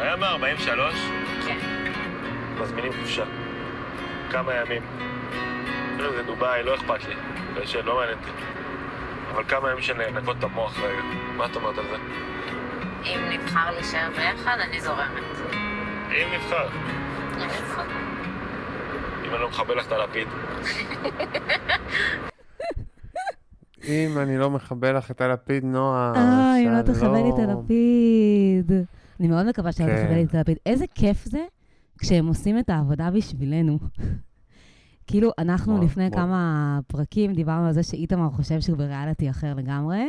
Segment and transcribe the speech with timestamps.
[0.00, 0.66] היה מ-43?
[1.46, 1.58] כן.
[2.60, 3.24] מזמינים חופשה.
[4.30, 4.82] כמה ימים.
[5.94, 7.14] אפילו זה דובאי, לא אכפת לי.
[7.54, 8.30] זה שלא מעניין אותי.
[9.34, 11.02] אבל כמה ימים שננקות את המוח רגע.
[11.36, 11.96] מה את אומרת על זה?
[13.04, 15.22] אם נבחר להישאר ביחד, אני זורמת.
[16.10, 16.68] אם נבחר.
[17.36, 17.82] אם נבחר.
[19.24, 20.28] אם אני לא מכבה לך את הלפיד.
[23.84, 27.48] אם אני לא מכבה לך את הלפיד, נועה, אה, אם לא תכבה לי את.
[27.48, 28.72] הלפיד.
[29.20, 30.02] אני מאוד מקווה שלא כן.
[30.02, 30.56] תכבה לי את הלפיד.
[30.66, 31.44] איזה כיף זה
[31.98, 33.78] כשהם עושים את העבודה בשבילנו.
[35.06, 36.10] כאילו, אנחנו לפני.
[36.10, 40.04] כמה פרקים דיברנו על זה שאיתמר חושב שהוא בריאליטי אחר לגמרי,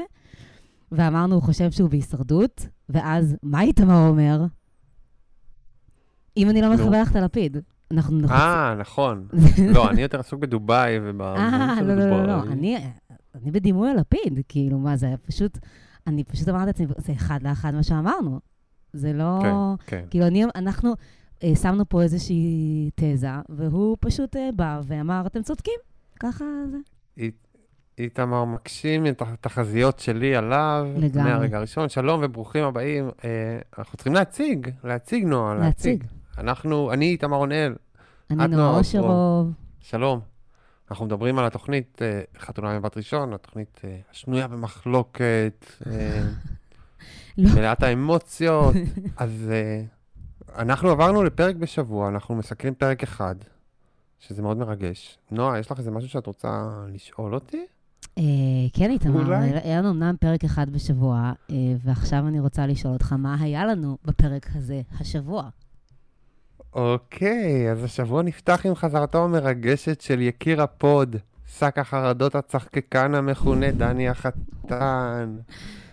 [0.92, 4.46] ואמרנו, הוא חושב שהוא בהישרדות, ואז מה איתמר אומר?
[6.38, 6.74] אם אני לא.
[6.74, 7.58] מכבה לך את הלפיד,
[7.92, 8.38] אנחנו נחוצים.
[8.38, 9.28] אה, נכון.
[9.76, 11.22] לא, אני יותר עסוק בדובאי וב...
[11.22, 12.78] אה, לא, לא, לא, לא, אני,
[13.36, 15.58] אני בדימוי הלפיד, כאילו, מה זה, פשוט,
[16.08, 18.40] אני פשוט אמרתי לעצמי, זה אחד לאחד מה שאמרנו.
[18.94, 19.40] זה לא...
[19.42, 20.06] כן, כן.
[20.10, 20.94] כאילו, אני, אנחנו
[21.44, 25.80] אה, שמנו פה איזושהי תזה, והוא פשוט אה, בא ואמר, אתם צודקים,
[26.20, 26.78] ככה זה.
[27.98, 30.88] איתמר מגשים את התחזיות שלי עליו.
[30.98, 31.32] לגמרי.
[31.32, 31.90] מהרגע הראשון.
[31.90, 33.10] שלום וברוכים הבאים.
[33.24, 33.30] אה,
[33.78, 35.92] אנחנו צריכים להציג, להציג, נועה, להציג.
[36.02, 36.12] להציג.
[36.38, 37.76] אנחנו, אני איתמר רונאל,
[38.32, 39.52] אני נועה אושרוב.
[39.80, 40.20] שלום.
[40.92, 46.24] אנחנו מדברים על התוכנית אה, חתונה מבת ראשון, התוכנית אה, השנויה במחלוקת, אה,
[47.38, 47.50] לא.
[47.56, 48.76] מלאת האמוציות.
[49.18, 49.84] אז אה,
[50.62, 53.36] אנחנו עברנו לפרק בשבוע, אנחנו מסקרים פרק אחד,
[54.20, 55.18] שזה מאוד מרגש.
[55.32, 57.66] נועה, יש לך איזה משהו שאת רוצה לשאול אותי?
[58.18, 58.24] אה,
[58.74, 59.36] כן, איתמר, אולי?
[59.36, 63.66] היה היה לנו אמנם פרק אחד בשבוע, אה, ועכשיו אני רוצה לשאול אותך, מה היה
[63.66, 65.50] לנו בפרק הזה השבוע?
[66.74, 71.16] אוקיי, אז השבוע נפתח עם חזרתו המרגשת של יקיר הפוד,
[71.48, 75.36] שק החרדות הצחקקן המכונה דני החתן.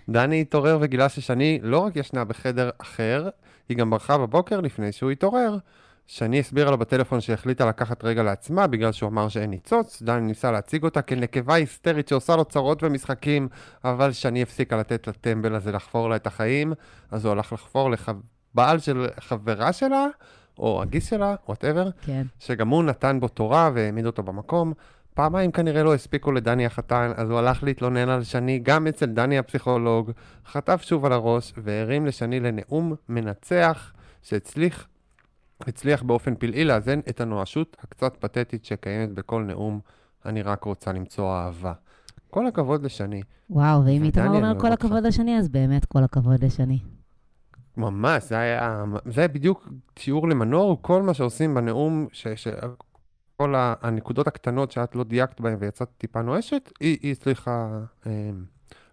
[0.08, 3.28] דני התעורר וגילה ששני לא רק ישנה בחדר אחר,
[3.68, 5.58] היא גם ברחה בבוקר לפני שהוא התעורר.
[6.06, 10.02] שני הסבירה לו בטלפון שהחליטה לקחת רגע לעצמה בגלל שהוא אמר שאין ניצוץ.
[10.02, 13.48] דני ניסה להציג אותה כנקבה היסטרית שעושה לו צרות ומשחקים,
[13.84, 16.72] אבל שני הפסיקה לתת לטמבל הזה לחפור לה את החיים,
[17.10, 20.06] אז הוא הלך לחפור לבעל של חברה שלה,
[20.58, 22.26] או הגיס שלה, whatever, כן.
[22.38, 24.72] שגם הוא נתן בו תורה והעמיד אותו במקום.
[25.18, 29.38] פעמיים כנראה לא הספיקו לדני החתן, אז הוא הלך להתלונן על שני גם אצל דני
[29.38, 30.10] הפסיכולוג,
[30.46, 33.92] חטף שוב על הראש והרים לשני לנאום מנצח
[34.22, 34.88] שהצליח
[35.60, 39.80] הצליח באופן פלאי לאזן את הנואשות הקצת פתטית שקיימת בכל נאום,
[40.26, 41.72] אני רק רוצה למצוא אהבה.
[42.30, 43.22] כל הכבוד לשני.
[43.50, 44.72] וואו, ואם איתמר אומר כל.
[44.72, 46.78] הכבוד לשני, אז באמת כל הכבוד לשני.
[47.76, 49.68] ממש, זה היה, זה היה בדיוק
[49.98, 52.48] שיעור למנור, כל מה שעושים בנאום, ש, ש,
[53.42, 58.30] כל הנקודות הקטנות שאת לא דייקת בהן ויצאת טיפה נואשת, היא, היא הצליחה, אה,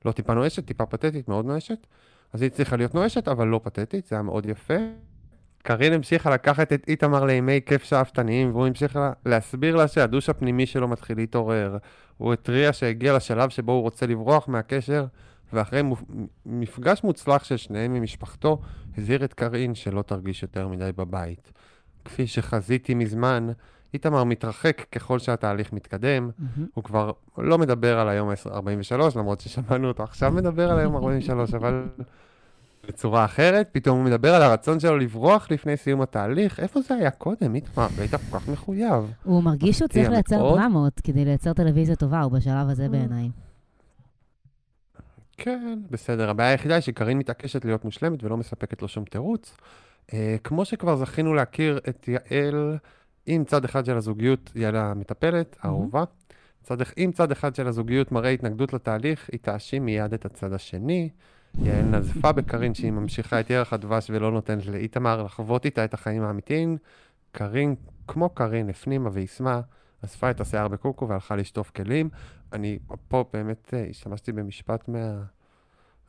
[0.05, 1.87] לא טיפה נואשת, טיפה פתטית, מאוד נואשת.
[2.33, 4.73] אז היא הצליחה להיות נואשת, אבל לא פתטית, זה היה מאוד יפה.
[5.63, 10.65] קארין המשיכה לקחת את איתמר לימי כיף שאפתניים, והוא המשיך לה, להסביר לה שהדוש הפנימי
[10.65, 11.77] שלו מתחיל להתעורר.
[12.17, 15.05] הוא התריע שהגיע לשלב שבו הוא רוצה לברוח מהקשר,
[15.53, 16.11] ואחרי מופ-
[16.45, 18.61] מפגש מוצלח של שניהם עם משפחתו,
[18.97, 21.51] הזהיר את קארין שלא תרגיש יותר מדי בבית.
[22.05, 23.47] כפי שחזיתי מזמן,
[23.95, 26.67] איתמר מתרחק ככל שהתהליך מתקדם, מהמם.
[26.73, 31.53] הוא כבר לא מדבר על היום 43, למרות ששמענו אותו עכשיו מדבר על היום 43,
[31.53, 31.85] אבל
[32.87, 36.59] בצורה אחרת, פתאום הוא מדבר על הרצון שלו לברוח לפני סיום התהליך.
[36.59, 37.87] איפה זה היה קודם, איתמר?
[37.97, 39.13] היית כל כך מחויב.
[39.23, 40.55] הוא מרגיש שהוא צריך לייצר.
[40.55, 43.29] דרמות כדי לייצר טלוויזיה טובה, הוא בשלב הזה בעיניי.
[45.37, 46.29] כן, בסדר.
[46.29, 49.57] הבעיה היחידה היא שקארין מתעקשת להיות מושלמת ולא מספקת לו שום תירוץ.
[50.13, 52.77] אה, כמו שכבר זכינו להכיר את יעל,
[53.27, 56.03] אם צד אחד של הזוגיות יעל המטפלת, האהובה,
[56.63, 61.09] צד, אם צד אחד של הזוגיות מראה התנגדות לתהליך, היא תאשים מיד את הצד השני.
[61.61, 66.23] יעל נזפה בקארין שהיא ממשיכה את ירח הדבש ולא נותנת לאיתמר לחוות איתה את החיים
[66.23, 66.77] האמיתיים.
[67.31, 67.75] קארין,
[68.07, 69.61] כמו קארין, הפנימה ויישמה,
[70.05, 72.09] אספה את השיער בקוקו והלכה לשטוף כלים.
[72.53, 74.89] אני פה באמת אה, השתמשתי במשפט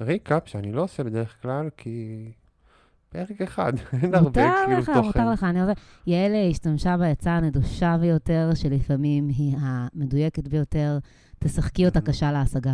[0.00, 2.32] מהריקאפ, שאני לא עושה בדרך כלל, כי
[3.08, 3.72] פרק אחד,
[4.02, 5.00] אין הרבה מותר כאילו לך, תוכן.
[5.00, 5.76] מותר לך, אני אוהבת.
[6.06, 10.98] יעל השתמשה בעצה הנדושה ביותר, שלפעמים היא המדויקת ביותר.
[11.38, 12.72] תשחקי אותה קשה להשגה.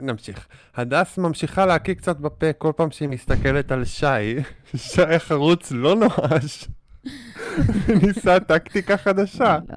[0.00, 0.46] נמשיך.
[0.76, 4.06] הדס ממשיכה להקיא קצת בפה כל פעם שהיא מסתכלת על שי.
[4.76, 6.68] שי החרוץ לא נואש.
[8.02, 9.58] ניסה טקטיקה חדשה.
[9.68, 9.76] לא.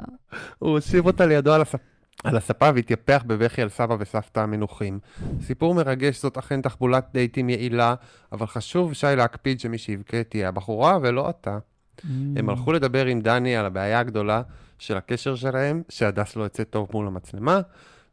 [0.60, 1.80] הוא הושיב אותה לידו על, הספ...
[2.24, 5.00] על הספה והתייפח בבכי על סבא וסבתא המנוחים.
[5.42, 7.96] סיפור מרגש, זאת אכן תחבולת דייטים יעילה,
[8.32, 11.58] אבל חשוב שי להקפיד שמי שיבכה תהיה הבחורה ולא אתה.
[11.58, 12.04] Mm.
[12.36, 14.42] הם הלכו לדבר עם דני על הבעיה הגדולה
[14.80, 17.62] של הקשר שלהם, שהדס לא יוצא טוב מול המצלמה.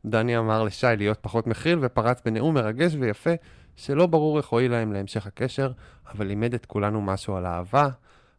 [0.05, 3.31] דני אמר לשי להיות פחות מכיל ופרץ בנאום מרגש ויפה
[3.77, 5.73] שלא ברור איך הועיל להם להמשך הקשר,
[6.15, 7.89] אבל לימד את כולנו משהו על אהבה.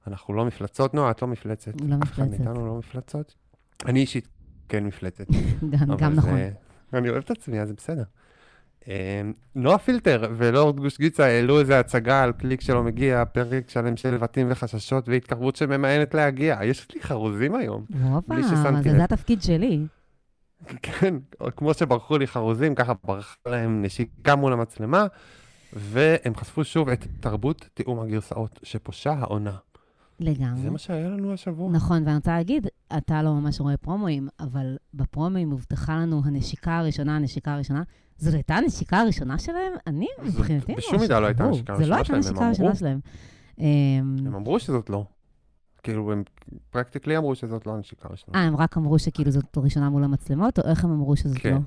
[0.08, 1.72] אנחנו לא מפלצות, נועה, את לא מפלצת.
[1.82, 2.44] לא אף אחד מפלצת.
[2.44, 3.36] מאיתנו לא מפלצות.
[3.86, 4.28] אני אישית
[4.74, 5.26] כן מפלצת.
[6.00, 6.40] גם- נכון.
[6.94, 8.04] אני אוהב את עצמי, אז זה בסדר.
[8.88, 9.22] אה,
[9.56, 14.14] נועה פילטר ולורד גוש גיצה העלו איזה הצגה על קליק שלא מגיע, פרק שלם של
[14.14, 16.60] לבטים וחששות והתקרבות שממאנת להגיע.
[16.64, 17.86] יש לי חרוזים היום.
[18.04, 18.96] הופה, בלי ששמתי לב.
[18.98, 19.86] זה התפקיד שלי.
[20.82, 21.16] כן,
[21.56, 25.06] כמו שברחו לי חרוזים, ככה ברחה להם נשיקה מול המצלמה,
[25.74, 29.56] והם חשפו שוב את תרבות תיאום הגרסאות שפושה העונה.
[30.20, 30.62] לגמרי.
[30.62, 31.72] זה מה שהיה לנו השבוע.
[31.72, 32.68] נכון, ואני רוצה להגיד,
[32.98, 37.84] אתה לא ממש רואה פרומואים, אבל בפרומואים הובטחה לנו הנשיקה הראשונה, הנשיקה הראשונה.
[38.18, 39.74] זאת הייתה הנשיקה הראשונה שלהם?
[39.88, 41.44] אני, מבחינתי, בשום מידה לא הייתה
[41.78, 42.76] זה לא הראשונה הייתה שלהם, הם הנשיקה הראשונה אמרו.
[42.80, 43.00] שלהם.
[43.60, 45.06] אמ, הם אמרו שזאת לא.
[45.84, 46.24] כאילו, הם
[46.70, 48.38] פרקטיקלי אמרו שזאת לא הנשיקה הראשונה.
[48.40, 51.54] אה, הם רק אמרו שכאילו זאת ראשונה מול המצלמות, או איך הם אמרו שזאת כן.
[51.54, 51.60] לא?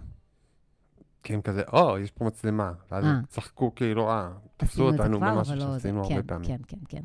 [1.22, 2.72] כי הם כזה, או, יש פה מצלמה.
[2.90, 3.10] ואז אה.
[3.10, 6.46] הם צחקו כאילו, אה, תפסו זה אותנו במשהו לא זה- שעשינו כן, הרבה פעמים.
[6.48, 7.02] כן, כן, כן.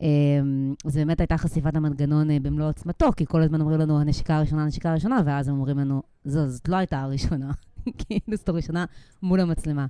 [0.00, 4.36] אמ, זה באמת הייתה חשיפת המנגנון אה, במלוא עוצמתו, כי כל הזמן אומרים לנו, הנשיקה
[4.36, 7.50] הראשונה, הנשיקה הראשונה, ואז הם אומרים לנו, זו, זאת לא הייתה הראשונה.
[7.98, 8.84] כאילו זאת הראשונה
[9.22, 9.86] מול המצלמה.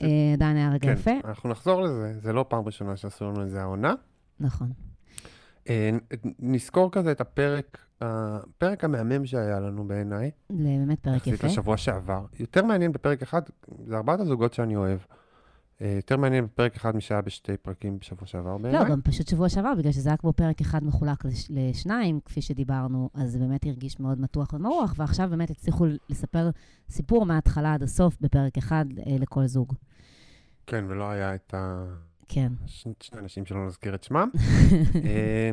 [0.00, 1.10] זה- אה, עדיין היה רגע כן, יפה.
[1.24, 3.94] אנחנו נחזור לזה, זה לא פעם ראשונה שעשו לנו את זה העונה.
[4.40, 4.72] נכון.
[5.68, 5.90] אה,
[6.38, 11.46] נזכור כזה את הפרק, הפרק המהמם שהיה לנו בעיניי, זה באמת פרק יחסית יפה.
[11.46, 12.24] לשבוע שעבר.
[12.40, 13.42] יותר מעניין בפרק אחד,
[13.86, 14.98] זה ארבעת הזוגות שאני אוהב.
[15.82, 18.80] אה, יותר מעניין בפרק אחד משהיה בשתי פרקים בשבוע שעבר בעיניי.
[18.82, 22.42] לא, גם פשוט שבוע שעבר, בגלל שזה היה כמו פרק אחד מחולק לש- לשניים, כפי
[22.42, 26.50] שדיברנו, אז זה באמת הרגיש מאוד מתוח ומרוח, ועכשיו באמת הצליחו לספר
[26.90, 29.72] סיפור מההתחלה עד הסוף בפרק אחד אה, לכל זוג.
[30.66, 31.84] כן, ולא היה את ה...
[32.28, 32.52] כן.
[32.66, 34.28] ש- שני אנשים שלא נזכיר את שמם.
[35.04, 35.50] אה,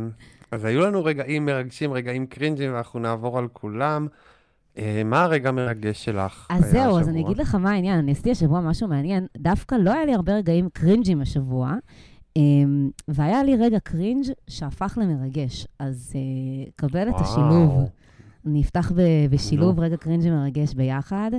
[0.52, 4.08] אז היו לנו רגעים מרגשים, רגעים קרינג'ים, ואנחנו נעבור על כולם.
[4.78, 7.12] אה, מה הרגע המרגש שלך אז זהו, אז השבוע?
[7.14, 8.00] אני אגיד לך מה העניין.
[8.00, 9.26] אני עשיתי השבוע משהו מעניין.
[9.38, 11.74] דווקא לא היה לי הרבה רגעים קרינג'ים השבוע,
[12.36, 15.68] אמ, והיה לי רגע קרינג' שהפך למרגש.
[15.80, 17.14] אז אה, קבל את.
[17.20, 17.90] השילוב.
[18.46, 19.80] אני אפתח ב- בשילוב.
[19.80, 21.32] רגע cringe ומרגש ביחד.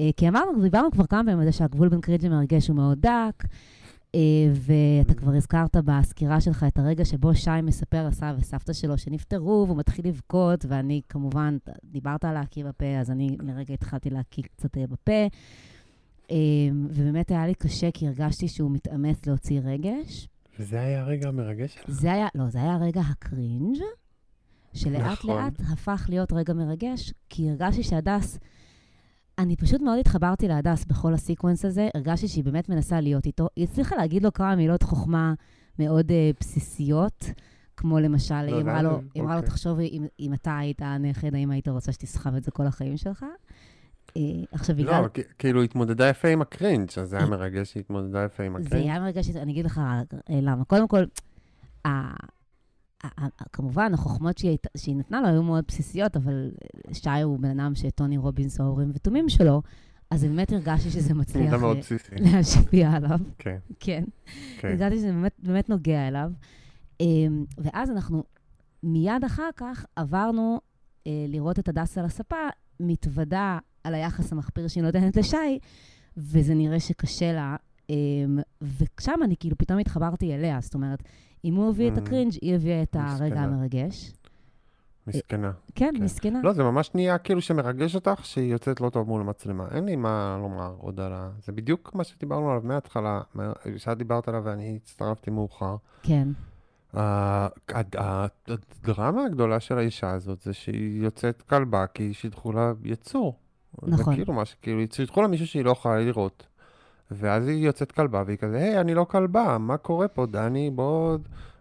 [0.00, 2.98] אה, כי אמרנו, דיברנו כבר כמה פעמים על זה שהגבול בין cringe ומרגש הוא מאוד
[3.00, 3.44] דק,
[4.54, 9.78] ואתה כבר הזכרת בסקירה שלך את הרגע שבו שי מספר לסבא וסבתא שלו שנפטרו, והוא
[9.78, 14.86] מתחיל לבכות, ואני כמובן, דיברת על להקיא בפה, אז אני לרגע התחלתי להקיא קצת אה,
[14.86, 15.26] בפה.
[16.30, 16.36] אה,
[16.88, 20.28] ובאמת היה לי קשה, כי הרגשתי שהוא מתאמץ להוציא רגש.
[20.58, 21.90] וזה היה הרגע המרגש שלך?
[21.90, 23.78] זה היה, לא, זה היה רגע ה cringe,
[24.74, 25.44] שלאט נכון.
[25.44, 28.38] לאט הפך להיות רגע מרגש, כי הרגשתי שהדס,
[29.40, 33.48] אני פשוט מאוד התחברתי להדס בכל ה sequence הזה, הרגשתי שהיא באמת מנסה להיות איתו.
[33.56, 35.34] היא הצליחה להגיד לו כמה מילות חוכמה
[35.78, 37.24] מאוד אה, בסיסיות,
[37.76, 39.42] כמו למשל, לא, היא זה אמרה לו, היא אמרה לו.
[39.42, 43.24] תחשוב אם, אם אתה היית הנכד, האם היית רוצה שתסחב את זה כל החיים שלך?
[44.08, 44.12] אה,
[44.52, 45.02] עכשיו, בגלל...
[45.02, 48.42] לא, כ- כאילו, התמודדה יפה עם ה cringe, אז זה היה מרגש שהיא התמודדה יפה
[48.42, 48.86] עם זה ה cringe.
[48.86, 50.02] היה מרגש, אני אגיד לך אה,
[50.42, 50.64] למה.
[50.64, 51.04] קודם כל,
[51.86, 52.26] ה-
[53.52, 56.50] כמובן, החוכמות שהיא, שהיא נתנה לו היו מאוד בסיסיות, אבל
[56.92, 59.62] שי הוא בן אדם שטוני רובינס ההורים ותומים שלו,
[60.10, 62.14] אז באמת הרגשתי שזה מצליח אה, בסיסי.
[62.32, 63.18] להשפיע עליו.
[63.38, 64.04] כן, כן.
[64.58, 64.68] כן.
[64.68, 66.30] הרגשתי שזה באמת, באמת נוגע אליו.
[67.00, 68.24] אמ, ואז אנחנו
[68.82, 70.60] מיד אחר כך עברנו
[71.06, 72.48] אה, לראות את הדס על הספה,
[72.80, 75.58] מתוודה על היחס המחפיר שהיא נותנת לשי,
[76.16, 77.56] וזה נראה שקשה לה.
[77.90, 81.02] אמ, ושם אני כאילו פתאום התחברתי אליה, זאת אומרת,
[81.44, 83.40] אם הוא הביא את Mm, הקרינג', היא הביאה את הרגע.
[83.40, 84.12] המרגש.
[85.06, 85.52] מסכנה.
[85.74, 86.04] כן, כן.
[86.04, 86.40] מסכנה.
[86.42, 89.68] לא, זה ממש נהיה כאילו שמרגש אותך שהיא יוצאת לא טוב מול המצלמה.
[89.70, 91.30] אין לי מה לומר עוד על ה...
[91.44, 95.76] זה בדיוק מה שדיברנו עליו מההתחלה, מה- שאת דיברת עליו ואני הצטרפתי מאוחר.
[96.02, 96.28] כן,
[97.94, 103.38] הדרמה הגדולה של האישה הזאת זה שהיא יוצאת כלבה כי שידחו לה יצור.
[103.82, 103.96] נכון.
[103.96, 106.46] זה כאילו מה שכאילו, שידחו לה מישהו שהיא לא יכולה לראות.
[107.10, 110.70] ואז היא יוצאת כלבה והיא כזה, היי, אני לא כלבה, מה קורה פה, דני?
[110.70, 111.18] בוא...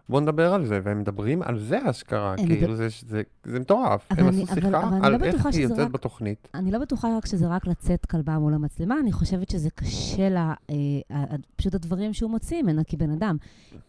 [0.09, 4.07] בוא נדבר על זה, והם מדברים על זה אשכרה, כאילו מדבר- זה, זה, זה מטורף.
[4.11, 6.47] הם אני- עשו שיחה אני על לא איך היא יוצאת רק- בתוכנית.
[6.53, 10.53] אני לא בטוחה רק שזה רק לצאת כלבה מול המצלמה, אני חושבת שזה קשה לה,
[10.69, 10.75] אה,
[11.55, 13.37] פשוט הדברים שהוא מוציא ממנה כבן אדם.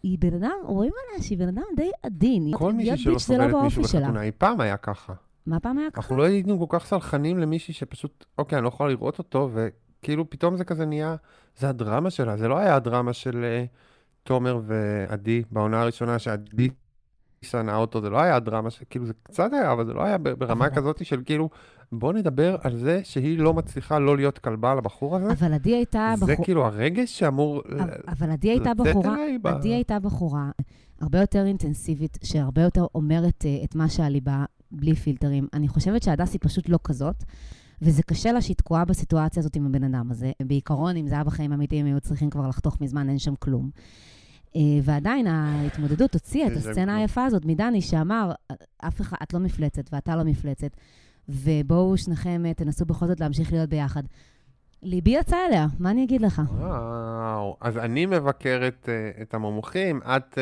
[0.03, 2.47] היא בן אדם, רואים עליה שהיא בן אדם די עדין.
[2.47, 4.01] היא- כל מישהי להיות שלא זה לא סובלת מישהו באופי שלה.
[4.01, 5.13] בחתונה, אי פעם היה ככה.
[5.47, 6.01] מה פעם היה ככה?
[6.01, 9.51] אנחנו לא היינו כל כך סלחנים למישהי שפשוט, אוקיי, אני לא יכולה לראות אותו,
[10.01, 11.17] וכאילו פתאום זה כזה נהיה,
[11.59, 13.65] זה הדרמה שלה, זה לא היה הדרמה של אה,
[14.23, 16.69] תומר ועדי בעונה הראשונה, שעדי
[17.43, 20.19] שנאה אותו, זה לא היה הדרמה, ש- כאילו זה קצת היה, אבל זה לא היה
[20.19, 21.51] ברמה אבל- כזאת של כאילו,
[21.93, 25.33] בוא נדבר על זה שהיא לא מצליחה לא להיות כלבה לבחור הזה.
[25.33, 26.45] אבל עדי הייתה זה בחורה...
[26.45, 27.63] כאילו הרגש שאמור...
[27.79, 30.51] אבל- אבל עדי הייתה בחורה, אליי ב- עדי הייתה בחורה
[31.01, 35.47] הרבה יותר אינטנסיבית, שהרבה יותר אומרת אה, את מה שעל ליבה, בלי פילטרים.
[35.53, 37.25] אני חושבת שהדס היא פשוט לא כזאת,
[37.83, 40.33] וזה קשה לה שהיא תקועה בסיטואציה הזאת עם הבן אדם הזה.
[40.43, 43.71] בעיקרון, אם זה היה בחיים האמיתיים, הם היו צריכים כבר לחתוך מזמן, אין שם כלום.
[44.57, 46.97] אה, ועדיין ההתמודדות הוציאה את הסצנה.
[46.97, 48.33] היפה הזאת מדני, שאמר,
[48.79, 50.71] אף אחד, את לא מפלצת ואתה לא מפלצת,
[51.29, 54.03] ובואו שניכם אה, תנסו בכל זאת להמשיך להיות ביחד.
[54.83, 56.43] ליבי יצא אליה, מה אני אגיד לך?
[56.59, 60.39] וואו, אז אני מבקר את, אה, את המומחים, את,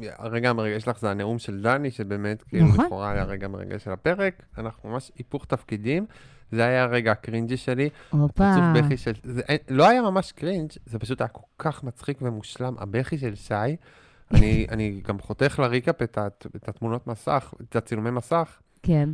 [0.00, 2.84] הרגע המרגש שלך זה הנאום של דני, שבאמת, כאילו, נכון.
[2.84, 6.06] לכאורה היה הרגע המרגש של הפרק, אנחנו ממש היפוך תפקידים,
[6.52, 8.32] זה היה הרגע הקרינג'י שלי, הופה.
[8.34, 12.74] פרצוף בכי של, זה לא היה ממש cringe, זה פשוט היה כל כך מצחיק ומושלם,
[12.78, 13.54] הבכי של שי,
[14.34, 19.08] אני, אני גם חותך ל recap את, הת- את התמונות מסך, את הצילומי מסך, כן.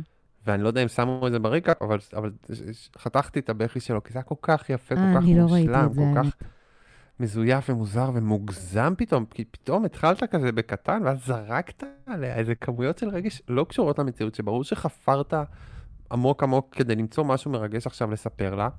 [0.47, 2.31] ואני לא יודע אם שמו את זה ב recap, אבל, אבל
[2.97, 5.43] חתכתי את הבכי שלו, כי זה היה כל כך יפה, אה, כל כך אני לא
[5.43, 6.35] מושלם, כל כך.
[7.19, 13.09] מזויף ומוזר ומוגזם פתאום, כי פתאום התחלת כזה בקטן, ואז זרקת עליה איזה כמויות של
[13.09, 15.33] רגש לא קשורות למציאות, שברור שחפרת
[16.11, 18.69] עמוק עמוק כדי למצוא משהו מרגש עכשיו לספר לה,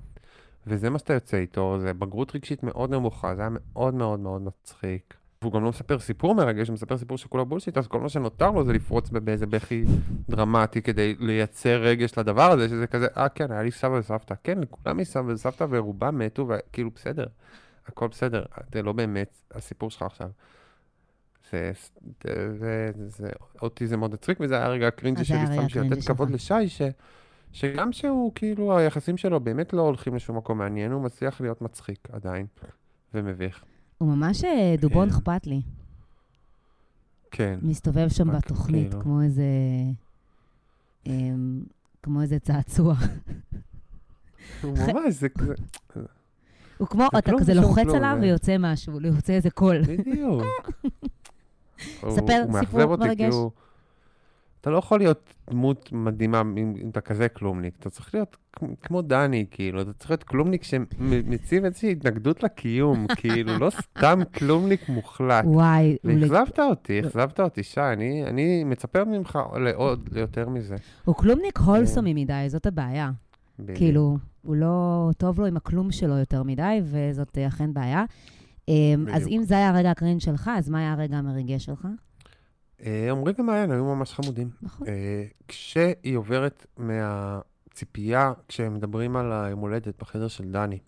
[0.67, 4.41] וזה מה שאתה יוצא איתו, זה בגרות רגשית מאוד נמוכה, זה היה מאוד מאוד מאוד
[4.41, 5.13] מצחיק.
[5.41, 8.51] והוא גם לא מספר סיפור מרגש, הוא מספר סיפור שכולו בולשיט, אז כל מה שנותר
[8.51, 9.83] לו זה לפרוץ באיזה בכי
[10.29, 14.59] דרמטי כדי לייצר רגש לדבר הזה, שזה כזה, אה כן, היה לי סבא וסבתא, כן,
[14.59, 17.25] לכולם יש סבא וסבתא ורובם מתו, וכאילו בסדר,
[17.87, 18.43] הכל בסדר,
[18.73, 20.29] זה לא באמת הסיפור שלך עכשיו.
[21.51, 21.71] זה,
[22.23, 23.29] זה, זה, זה,
[23.61, 26.07] אותי זה מאוד הצחיק, וזה היה רגע הקרינג'י אז זה שלי, סתם בשביל הקרינג'י לתת
[26.07, 26.29] כבוד.
[26.29, 26.81] לשי, ש,
[27.51, 32.07] שגם שהוא, כאילו, היחסים שלו באמת לא הולכים לשום מקום מעניין, הוא מצליח להיות מצחיק
[32.11, 32.45] עדיין,
[33.13, 33.63] ומביך.
[33.97, 35.15] הוא ממש אה, דובון כן.
[35.15, 35.61] אכפת לי.
[37.31, 37.59] כן.
[37.61, 39.03] מסתובב שם בתוכנית כאילו.
[39.03, 39.43] כמו איזה...
[41.05, 41.63] אמ,
[42.03, 42.95] כמו איזה צעצוע.
[44.61, 45.53] הוא ממש, זה כזה,
[46.77, 49.81] הוא כמו, אתה כזה לוחץ עליו זה- ויוצא משהו, יוצא איזה קול.
[49.81, 50.43] בדיוק.
[52.09, 53.33] ספר הוא מאכזב סיפור אותי, כי מרגש.
[53.33, 53.51] הוא-
[54.61, 57.73] אתה לא יכול להיות דמות מדהימה אם, אתה כזה כלומניק.
[57.79, 58.37] אתה צריך להיות
[58.81, 64.89] כמו- דני, כאילו, אתה צריך להיות כלומניק שמציב איזושהי התנגדות לקיום, כאילו, לא סתם כלומניק
[64.89, 65.45] מוחלט.
[65.47, 70.75] וואי, ואכזבת אותי, אכזבת אותי, שי, אני, אני מצפה ממך לעוד, ליותר מזה.
[71.05, 73.11] הוא כלומניק הולסומי מדי, זאת הבעיה.
[73.59, 73.77] בדיוק.
[73.77, 78.03] כאילו, הוא לא טוב לו עם הכלום שלו יותר מדי, וזאת אכן בעיה.
[78.67, 79.39] אמ, אז בדיוק.
[79.39, 81.87] אם זה היה הרגע הקרין שלך, אז מה היה הרגע המרגש שלך?
[82.85, 84.49] אה, עמרי ומעיין היו ממש חמודים.
[84.61, 84.87] נכון.
[84.87, 90.79] אה, כשהיא עוברת מהציפייה, כשהם מדברים על היום הולדת בחדר של דני,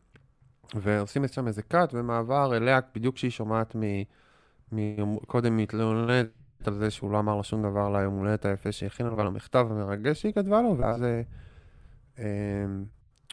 [0.75, 3.81] ועושים שם איזה קאט ומעבר אליה, בדיוק כשהיא שומעת מ...
[4.75, 5.17] מ...
[5.17, 6.27] קודם מתלוננת
[6.65, 9.67] על זה שהוא לא אמר לה שום דבר ליום הולדת היפה שהכינה לו, ועל המכתב
[9.69, 11.21] המרגש שהיא כתבה לו, ואז אה,
[12.19, 12.25] אה,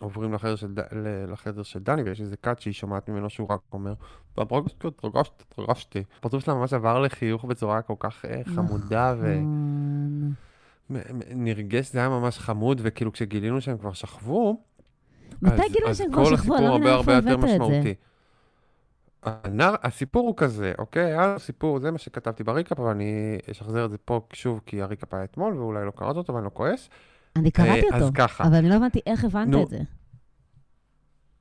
[0.00, 0.80] עוברים לחדר של, ד...
[1.28, 3.94] לחדר של דני, ויש איזה קאט שהיא שומעת ממנו שהוא רק אומר,
[4.38, 6.02] והתרגשתי, התרגשתי, התרגשתי.
[6.18, 9.34] הפרצוף שלה ממש עבר לחיוך בצורה כל כך אה, חמודה, ו...
[9.34, 10.32] נכון.
[10.90, 14.62] מ- מ- נרגש, זה היה ממש חמוד, וכאילו כשגילינו שהם כבר שכבו,
[15.42, 16.54] מתי אז- גילו אז שהם כבר כל שכבו?
[16.54, 17.92] הסיפור אני לא מבינה הרבה איפה הרבה יותר הבאת את זה.
[19.22, 21.04] הנר, הסיפור הוא כזה, אוקיי?
[21.04, 23.12] היה לו סיפור, זה מה שכתבתי בריקאפ, אבל אני
[23.50, 26.50] אשחזר את זה פה שוב, כי הריקאפ היה אתמול, ואולי לא קראת אותו, ואני לא
[26.54, 26.88] כועס.
[27.38, 28.44] אני קראתי אה, אז אותו, ככה.
[28.44, 29.62] אבל אני לא הבנתי איך הבנת נו.
[29.62, 29.78] את זה.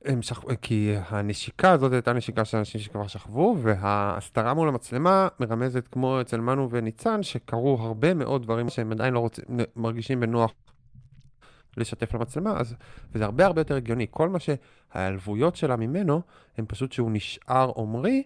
[0.04, 0.38] הם שכ...
[0.62, 6.40] כי הנשיקה הזאת הייתה נשיקה של אנשים שכבר שכבו, וההסתרה מול המצלמה מרמזת כמו אצל
[6.40, 9.44] מנו וניצן, שקרו הרבה מאוד דברים שהם עדיין לא רוצים,
[9.76, 10.52] מרגישים בנוח
[11.76, 12.74] לשתף למצלמה, אז,
[13.12, 14.06] וזה הרבה הרבה יותר הגיוני.
[14.10, 16.22] כל מה שההיעלבויות שלה ממנו,
[16.58, 18.22] הם פשוט שהוא נשאר עומרי,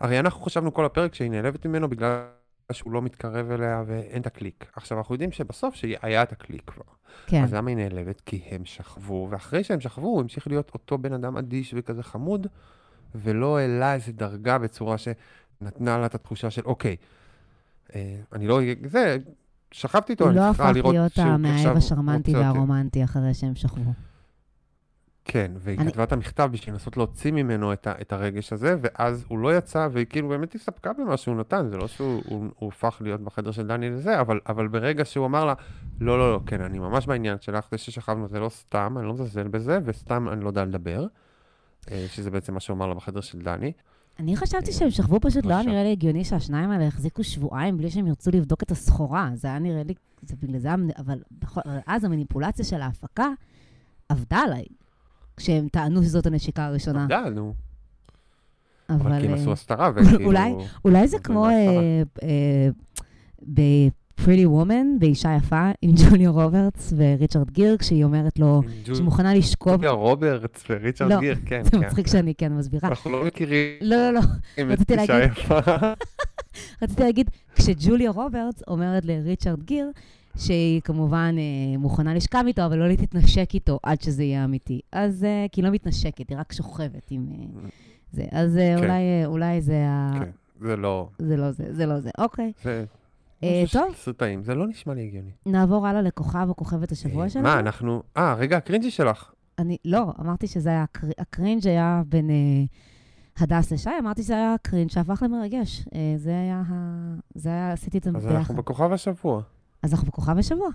[0.00, 2.24] הרי אנחנו חשבנו כל הפרק שהיא נעלבת ממנו בגלל
[2.72, 4.70] שהוא לא מתקרב אליה ואין את הקליק.
[4.76, 6.84] עכשיו, אנחנו יודעים שבסוף שהיה את הקליק כבר.
[7.26, 7.42] כן.
[7.42, 8.20] אז למה היא נעלבת?
[8.20, 12.46] כי הם שכבו, ואחרי שהם שכבו, הוא המשיך להיות אותו בן אדם אדיש וכזה חמוד,
[13.14, 16.96] ולא העלה איזה דרגה בצורה שנתנה לה את התחושה של, אוקיי,
[17.94, 18.60] אה, אני לא...
[18.86, 19.16] זה,
[19.72, 22.58] שכבתי איתו, הוא אני לא צריכה הפך לראות להיות שהוא המאהב עכשיו השרמנטי רוצה אותי.
[22.58, 23.90] והרומנטי אחרי שהם שכבו.
[25.24, 28.76] כן, והיא אני- כתבה את המכתב בשביל לנסות להוציא ממנו את, ה, את הרגש הזה,
[28.80, 32.46] ואז הוא לא יצא, והיא כאילו באמת הסתפקה במה שהוא נתן, זה לא שהוא הוא,
[32.58, 35.54] הוא הפך להיות בחדר של דני לזה, אבל, אבל ברגע שהוא אמר לה,
[36.00, 39.12] לא, לא, לא, כן, אני ממש בעניין שלך, זה ששכבנו זה לא סתם, אני לא
[39.12, 41.06] מזלזל בזה, וסתם אני לא יודע לדבר,
[41.90, 43.72] אה, שזה בעצם מה שהוא אמר לה בחדר של דני.
[44.18, 45.72] אני חשבתי שהם שכבו פשוט, לא היה עכשיו.
[45.72, 49.30] נראה לי הגיוני שהשניים האלה יחזיקו שבועיים בלי שהם ירצו לבדוק את הסחורה.
[49.34, 51.18] זה היה נראה לי, זה בגלל זה, אבל
[51.86, 53.28] אז המניפולציה של ההפקה
[54.08, 54.64] עבדה עליי,
[55.36, 57.02] כשהם טענו שזאת הנשיקה הראשונה.
[57.02, 57.54] עבדה, נו,
[58.90, 60.32] אבל כי הם אה, עשו הסתרה, וכאילו...
[60.84, 61.46] אולי- זה כמו.
[61.46, 62.68] אה, אה,
[63.54, 69.76] ב-Pretty Woman, באישה יפה, עם ג'וליה רוברטס וריצ'רד גיר, כשהיא אומרת לו שהיא מוכנה לשכוב.
[69.76, 71.78] ג'וליה רוברטס וריצ'רד לא, גיר, כן, זה כן.
[71.78, 72.88] מצחיק שאני כן מסבירה.
[72.88, 74.20] אנחנו לא מכירים לא, לא, לא.
[74.72, 75.32] רציתי להגיד-.
[76.82, 79.90] רציתי להגיד, כשג'וליה רוברטס אומרת לריצ'רד גיר,
[80.36, 84.80] שהיא כמובן אה, מוכנה לשכב איתו, אבל לא להתנשק איתו עד שזה יהיה אמיתי.
[84.92, 87.68] אז, אה, כי היא לא מתנשקת, היא רק שוכבת עם אה,
[88.12, 88.24] זה.
[88.30, 88.82] אז אה, כן.
[88.84, 90.10] אולי, אה, אולי זה ה...
[90.18, 91.08] כן, זה לא...
[91.18, 92.10] זה לא זה, זה לא זה.
[92.18, 92.52] אוקיי.
[92.64, 92.84] זה...
[93.42, 93.94] אה, טוב.
[93.96, 95.30] סרטאים, זה לא נשמע לי הגיוני.
[95.46, 97.44] נעבור הלאה לכוכב או כוכבת השבוע אה, שלנו.
[97.48, 98.02] מה, אנחנו...
[98.16, 99.32] אה, רגע, ה cringe שלך.
[99.58, 102.34] אני, לא, אמרתי שזה היה, הקר- ה cringe היה בין אה,
[103.38, 105.84] הדס לשי, אמרתי שזה היה הקרינג' שהפך למרגש.
[105.94, 106.74] אה, זה היה ה...
[107.34, 108.36] זה היה, עשיתי את זה אז ביחד.
[108.36, 109.42] אנחנו בכוכב השבוע.
[109.82, 110.68] אז אנחנו בכוכב השבוע.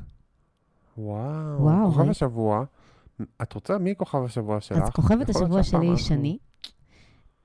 [0.98, 2.10] וואו, וואו, כוכב?
[2.10, 2.64] השבוע.
[3.42, 3.78] את רוצה?
[3.78, 4.78] מי כוכב השבוע שלך?
[4.78, 6.38] אז כוכבת השבוע שלי היא שני.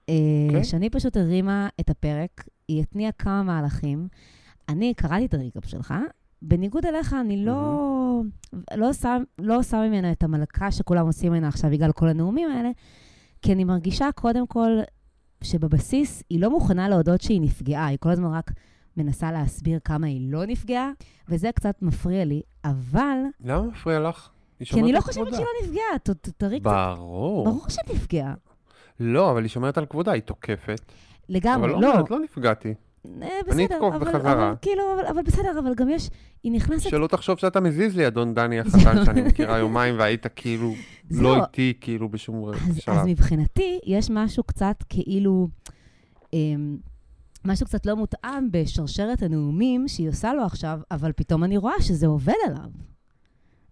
[0.09, 0.15] אה,
[0.49, 0.65] אוקיי.
[0.65, 4.09] שני פשוט הרימה את הפרק, היא התניעה כמה מהלכים.
[4.69, 5.95] אני קראתי את הריקאפ שלך.
[6.43, 8.23] בניגוד אליך, אני לא,
[8.75, 12.71] לא, עושה, לא עושה ממנה את המלכה שכולם עושים ממנה עכשיו בגלל כל הנאומים האלה,
[13.43, 14.71] כי אני מרגישה קודם כל
[15.43, 18.51] שבבסיס היא לא מוכנה להודות שהיא נפגעה, היא כל הזמן רק
[18.97, 20.91] מנסה להסביר כמה היא לא נפגעה,
[21.29, 23.19] וזה קצת מפריע לי, אבל...
[23.45, 24.29] למה מפריע לך?
[24.65, 25.35] כי אני לא חושבת.
[25.35, 26.71] שהיא לא נפגעה, תראי קצת...
[26.71, 27.45] ברור.
[27.45, 28.35] ברור שהיא נפגעה.
[29.01, 30.81] לא, אבל היא שומרת על כבודה, היא תוקפת.
[31.29, 31.93] לגמרי, אבל לא.
[31.93, 32.75] אומרת, לא נפגעתי.
[33.07, 33.11] אה,
[33.51, 34.33] אני בסדר, אתקוף אבל, בחזרה.
[34.33, 36.11] אבל כאילו, אבל, אבל בסדר, אבל גם יש,
[36.43, 36.91] היא נכנסת...
[36.91, 40.75] שלא תחשוב שאתה מזיז לי, אדון דני החתן שאני מכירה יומיים, והיית כאילו
[41.11, 41.23] זהו.
[41.23, 43.05] לא איתי, כאילו בשום אז, אז שלב.
[43.07, 45.49] מבחינתי, יש משהו קצת כאילו,
[46.33, 46.77] אמ,
[47.45, 52.07] משהו קצת לא מותאם בשרשרת הנאומים שהיא עושה לו עכשיו, אבל פתאום אני רואה שזה
[52.07, 52.71] עובד עליו.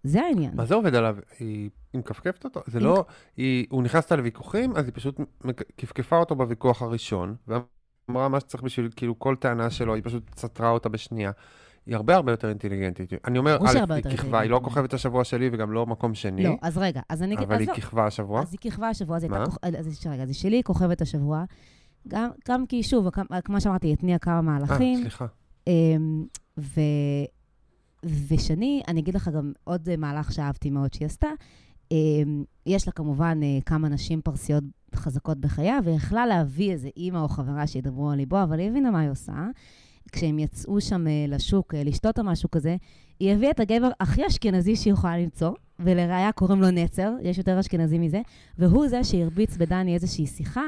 [0.03, 0.51] זה העניין.
[0.55, 1.17] מה זה עובד עליו?
[1.39, 2.61] היא היא מכפכפת אותו?
[2.67, 3.05] זה היא לא...
[3.37, 5.19] היא- הוא נכנס איתה לוויכוחים, אז היא פשוט
[5.77, 10.69] כפכפה אותו בוויכוח הראשון, ואמרה מה שצריך בשביל, כאילו, כל טענה שלו, היא פשוט סתרה
[10.69, 11.31] אותה בשנייה.
[11.85, 13.13] היא הרבה הרבה יותר אינטליגנטית.
[13.27, 14.59] אני אומר, א', היא כיכבה, היא לא.
[14.63, 17.37] כוכבת השבוע שלי וגם לא מקום שני, לא, אז רגע, אז אני...
[17.37, 17.75] אבל היא עזוב.
[17.75, 18.41] כיכבה השבוע.
[18.41, 19.51] אז היא כיכבה השבוע, אז היא הייתה.
[19.67, 21.43] אז רגע, אז היא שלי כוכבת השבוע.
[22.07, 23.07] גם, גם כי, שוב,
[23.43, 25.01] כמו שאמרתי, היא התניעה כמה אה, מהלכים.
[25.01, 25.25] סליחה.
[25.67, 26.25] אמ,
[26.57, 26.81] ו...
[28.27, 31.27] ושני, אני אגיד לך גם עוד אה, מהלך שאהבתי מאוד שהיא עשתה.
[31.91, 34.63] אמ, יש לה כמובן אה, כמה נשים פרסיות
[34.95, 38.91] חזקות בחייה, והיא יכלה להביא איזה אימא או חברה שידברו על ליבו, אבל היא הבינה
[38.91, 39.33] מה היא עושה.
[40.11, 42.75] כשהם יצאו שם אה, לשוק אה, לשתות או משהו כזה,
[43.19, 47.59] היא הביאה את הגבר הכי אשכנזי שהיא יכולה למצוא, ולראיה קוראים לו נצר, יש יותר
[47.59, 48.21] אשכנזי מזה,
[48.57, 50.63] והוא זה שהרביץ בדני איזושהי שיחה,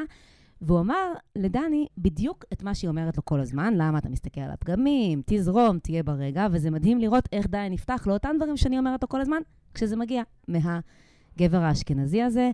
[0.64, 4.52] והוא אמר לדני בדיוק את מה שהיא אומרת לו כל הזמן, למה אתה מסתכל על
[4.52, 9.10] הפגמים, תזרום, תהיה ברגע, וזה מדהים לראות איך דני נפתח לאותם דברים שאני אומרת לו
[9.10, 9.42] כל הזמן,
[9.74, 12.52] כשזה מגיע מהגבר האשכנזי הזה.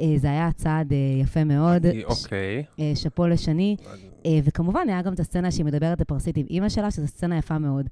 [0.00, 2.64] אה, זה היה צעד אה, יפה מאוד, אוקיי.
[2.80, 3.76] אה, שאפו לשני.
[4.26, 7.58] אה, וכמובן, היה גם את הסצנה שהיא מדברת בפרסית עם אימא שלה, שזו סצנה יפה
[7.58, 7.88] מאוד.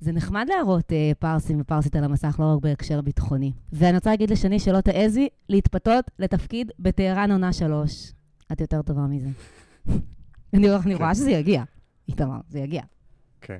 [0.00, 3.52] זה נחמד להראות אה, פרסים ופרסית על המסך, לא רק בהקשר ביטחוני.
[3.72, 8.12] ואני רוצה להגיד לשני שלא תעזי להתפתות לתפקיד בטהרן עונה שלוש.
[8.52, 9.28] את יותר טובה מזה.
[10.54, 11.64] אני אני רואה שזה יגיע,
[12.08, 12.82] איתמר, זה יגיע.
[13.40, 13.58] כן.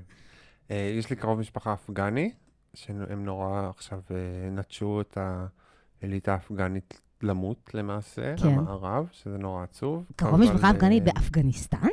[0.70, 2.30] אה, יש לי קרוב משפחה אפגני,
[2.74, 4.16] שהם נורא עכשיו אה,
[4.50, 5.18] נטשו את
[6.02, 8.48] האליטה האפגנית למות למעשה, כן.
[8.48, 10.04] המערב, שזה נורא עצוב.
[10.16, 11.86] קרוב משפחה אפגנית אה, באפגניסטן?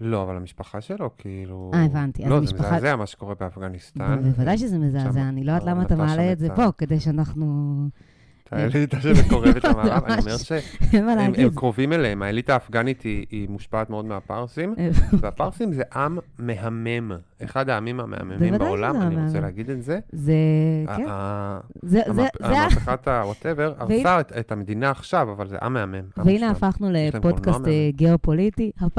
[0.00, 1.70] לא, אבל המשפחה שלו, כאילו...
[1.74, 2.22] אה, הבנתי.
[2.22, 4.22] לא, זה המשפחה- מזעזע מה שקורה באפגניסטן.
[4.22, 7.74] בוודאי שזה מזעזע, אני לא יודעת למה אתה מעלה את זה פה, כדי שאנחנו...
[8.52, 10.36] האליטה שמקורבת למערב, אני אומר.
[10.36, 10.60] שהם.
[11.54, 14.74] קרובים אליהם, האליטה האפגנית היא מושפעת מאוד מהפרסים,
[15.20, 17.12] והפרסים זה עם מהמם,
[17.44, 19.40] אחד העמים המהממים בעולם, אני רוצה.
[19.40, 19.98] להגיד את זה.
[20.12, 20.34] זה...
[20.96, 21.06] כן.
[22.40, 26.00] המהפכת ה-whatever הרסה את- המדינה עכשיו, אבל זה עם מהמם.
[26.16, 26.50] והנה.
[26.50, 28.70] הפכנו לפודקאסט אה, גיאופוליטי.
[28.80, 28.98] הפ-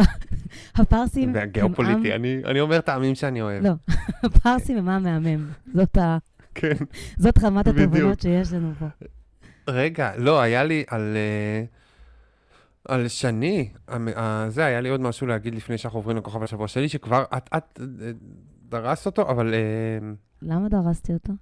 [0.76, 1.30] הפרסים...
[1.30, 3.64] הם עם- אני אני אומר את העמים שאני אוהב.
[3.66, 3.72] לא,
[4.24, 5.46] הפרסים הם עם מהמם.
[5.74, 6.18] זאת ה-
[6.56, 6.74] כן.
[7.18, 7.84] זאת רמת בדיוק.
[7.94, 8.86] התובנות שיש לנו פה.
[9.70, 11.16] רגע, לא, היה לי על...
[11.18, 11.64] אה,
[12.88, 16.68] על שני, המ- אה, זה, היה לי עוד משהו להגיד לפני שאנחנו עוברים לכוכב השבוע
[16.68, 18.12] שלי, שכבר את, את אה,
[18.70, 19.54] דרסת אותו, אבל...
[19.54, 20.10] אה,
[20.42, 21.34] למה דרסתי אותו?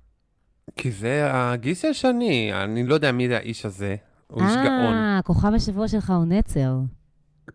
[0.76, 3.96] כי זה הגיס של שני, אני לא יודע מי זה האיש הזה,
[4.28, 4.94] הוא איש גאון.
[4.94, 6.78] אה, כוכב השבוע שלך הוא נצר.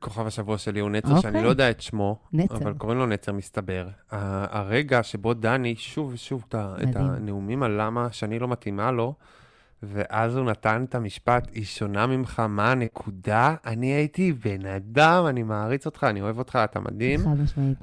[0.01, 1.23] כוכב השבוע שלי הוא נצר, אוקיי.
[1.33, 2.57] שאני לא יודע את שמו, נצר.
[2.57, 3.89] אבל קוראים לו נצר, מסתבר.
[4.11, 6.97] הרגע שבו דני שוב ושוב את את.
[6.97, 9.15] הנאומים על למה שאני לא מתאימה לו,
[9.83, 13.55] ואז הוא נתן את המשפט, היא שונה ממך, מה הנקודה?
[13.67, 17.21] אני הייתי בן אדם, אני מעריץ אותך, אני אוהב אותך, אתה מדהים.
[17.21, 17.79] חד משמעית.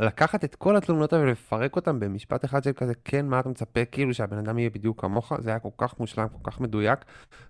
[0.00, 3.84] לקחת את כל התלונות האלה ולפרק אותן במשפט אחד של כזה, כן, מה אתה מצפה,
[3.84, 6.98] כאילו שהבן אדם יהיה בדיוק כמוך, זה היה כל כך מושלם, כל כך מדויק.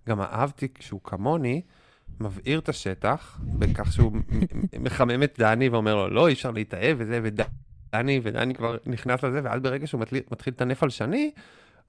[0.09, 1.63] גם אהבתי כשהוא כמוני,
[2.21, 4.13] מבעיר את השטח, בכך שהוא
[4.81, 9.41] מחמם את דני ואומר לו, לא, אי אפשר להתאהב וזה, ודני, ודני כבר נכנס לזה,
[9.45, 11.31] ואז ברגע שהוא מתחיל לטנף על שני,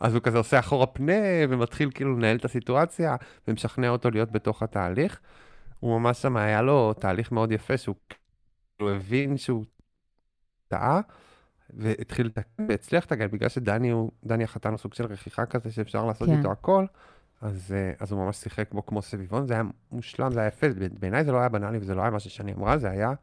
[0.04, 1.14] אז הוא כזה עושה אחורה פנה,
[1.50, 3.16] ומתחיל כאילו לנהל את הסיטואציה,
[3.48, 5.20] ומשכנע אותו להיות בתוך התהליך.
[5.80, 7.96] הוא ממש שם, היה לו תהליך מאוד יפה, שהוא
[8.78, 9.66] כאילו הבין שהוא
[10.68, 11.02] טעה,
[11.70, 16.06] והתחיל לתקן והצליח לתקן, בגלל שדני הוא, דני החתן הוא סוג של רכיחה כזה שאפשר
[16.06, 16.38] לעשות כן.
[16.38, 16.86] איתו הכל,
[17.42, 20.68] אז, אה, אז הוא ממש שיחק בו כמו סביבון, זה היה מושלם, זה היה יפה,
[21.00, 23.14] בעיניי זה לא היה בנאלי וזה לא היה מה ששני אמרה, זה היה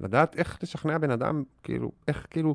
[0.00, 2.54] לדעת איך לשכנע בן אדם, כאילו, איך כאילו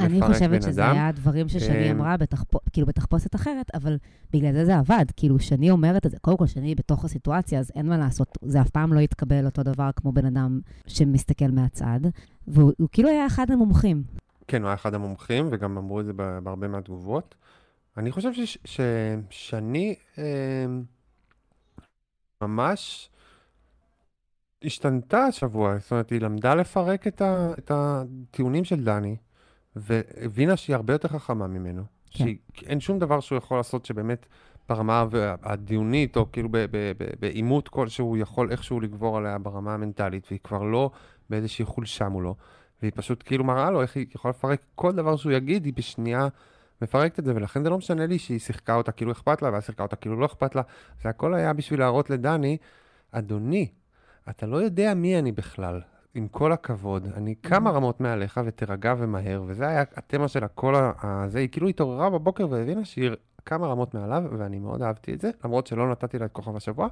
[0.00, 0.92] אני חושבת שזה אדם.
[0.96, 3.98] היה דברים ששני אמ, אמרה, בתחפו- כאילו בתחפושת אחרת, אבל
[4.32, 5.04] בגלל זה זה עבד.
[5.16, 8.38] כאילו, שני אומרת את זה, קודם כל, שני בתוך הסיטואציה, אז אין מה לעשות.
[8.42, 12.00] זה אף פעם לא יתקבל אותו דבר כמו בן אדם שמסתכל מהצד.
[12.48, 14.02] והוא הוא כאילו היה אחד המומחים.
[14.48, 17.34] כן, הוא היה אחד המומחים, וגם אמרו את זה בהרבה מהתגובות.
[17.96, 18.58] אני חושב שש-
[19.30, 20.24] ששני אה,
[22.42, 23.10] ממש
[24.64, 29.16] השתנתה השבוע, זאת אומרת, היא למדה לפרק את, ה, את הטיעונים של דני,
[29.76, 31.82] והבינה שהיא הרבה יותר חכמה ממנו.
[32.10, 32.24] כן.
[32.54, 34.26] שאין שום דבר שהוא יכול לעשות שבאמת
[34.68, 35.04] ברמה
[35.42, 36.48] הדיונית, או כאילו
[37.20, 40.90] בעימות כלשהו, הוא יכול איכשהו לגבור עליה ברמה המנטלית, והיא כבר לא
[41.30, 42.34] באיזושהי חולשה מולו.
[42.82, 46.28] והיא פשוט כאילו מראה לו איך היא יכולה לפרק כל דבר שהוא יגיד, היא בשנייה
[46.82, 49.64] מפרקת את זה, ולכן זה לא משנה לי שהיא שיחקה אותה כאילו אכפת לה, ואז
[49.64, 50.62] שיחקה אותה כאילו לא אכפת לה.
[51.02, 52.56] זה הכל היה בשביל להראות לדני,
[53.12, 53.68] אדוני,
[54.30, 55.80] אתה לא יודע מי אני בכלל.
[56.14, 61.38] עם כל הכבוד, אני כמה רמות מעליך ותירגע ומהר, וזה היה התמה של הכל הזה,
[61.38, 63.10] היא כאילו התעוררה בבוקר והבינה שהיא
[63.46, 66.88] כמה רמות מעליו, ואני מאוד אהבתי את זה, למרות שלא נתתי לה את כוכב השבוע.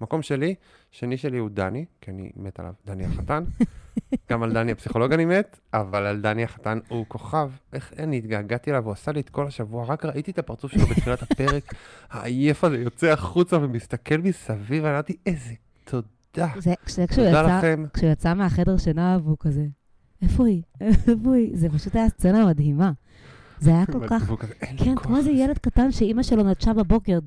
[0.00, 0.54] מקום שלי,
[0.90, 3.44] שני שלי הוא דני, כי אני מת עליו, דני החתן.
[4.30, 7.50] גם על דני הפסיכולוג אני מת, אבל על דני החתן הוא כוכב.
[7.72, 10.86] איך אני התגעגעתי אליו, הוא עשה לי את כל השבוע, רק ראיתי את הפרצוף שלו
[10.86, 11.74] בתחילת הפרק,
[12.10, 15.54] העייף הזה יוצא החוצה ומסתכל מסביב, ואמרתי, איזה
[15.84, 16.19] תודה.
[16.36, 16.44] זה,
[16.86, 17.84] זה כשהוא תודה יצא, לכם.
[17.94, 19.66] כשהוא יצא מהחדר שינה והוא כזה,
[20.22, 20.62] איפה היא?
[20.80, 21.56] איפה היא?
[21.56, 22.92] זה פשוט היה סצנה מדהימה.
[23.58, 24.30] זה היה כל כך...
[24.76, 27.18] כן, כמו איזה לזה." ילד קטן שאימא שלו נטשה בבוקר.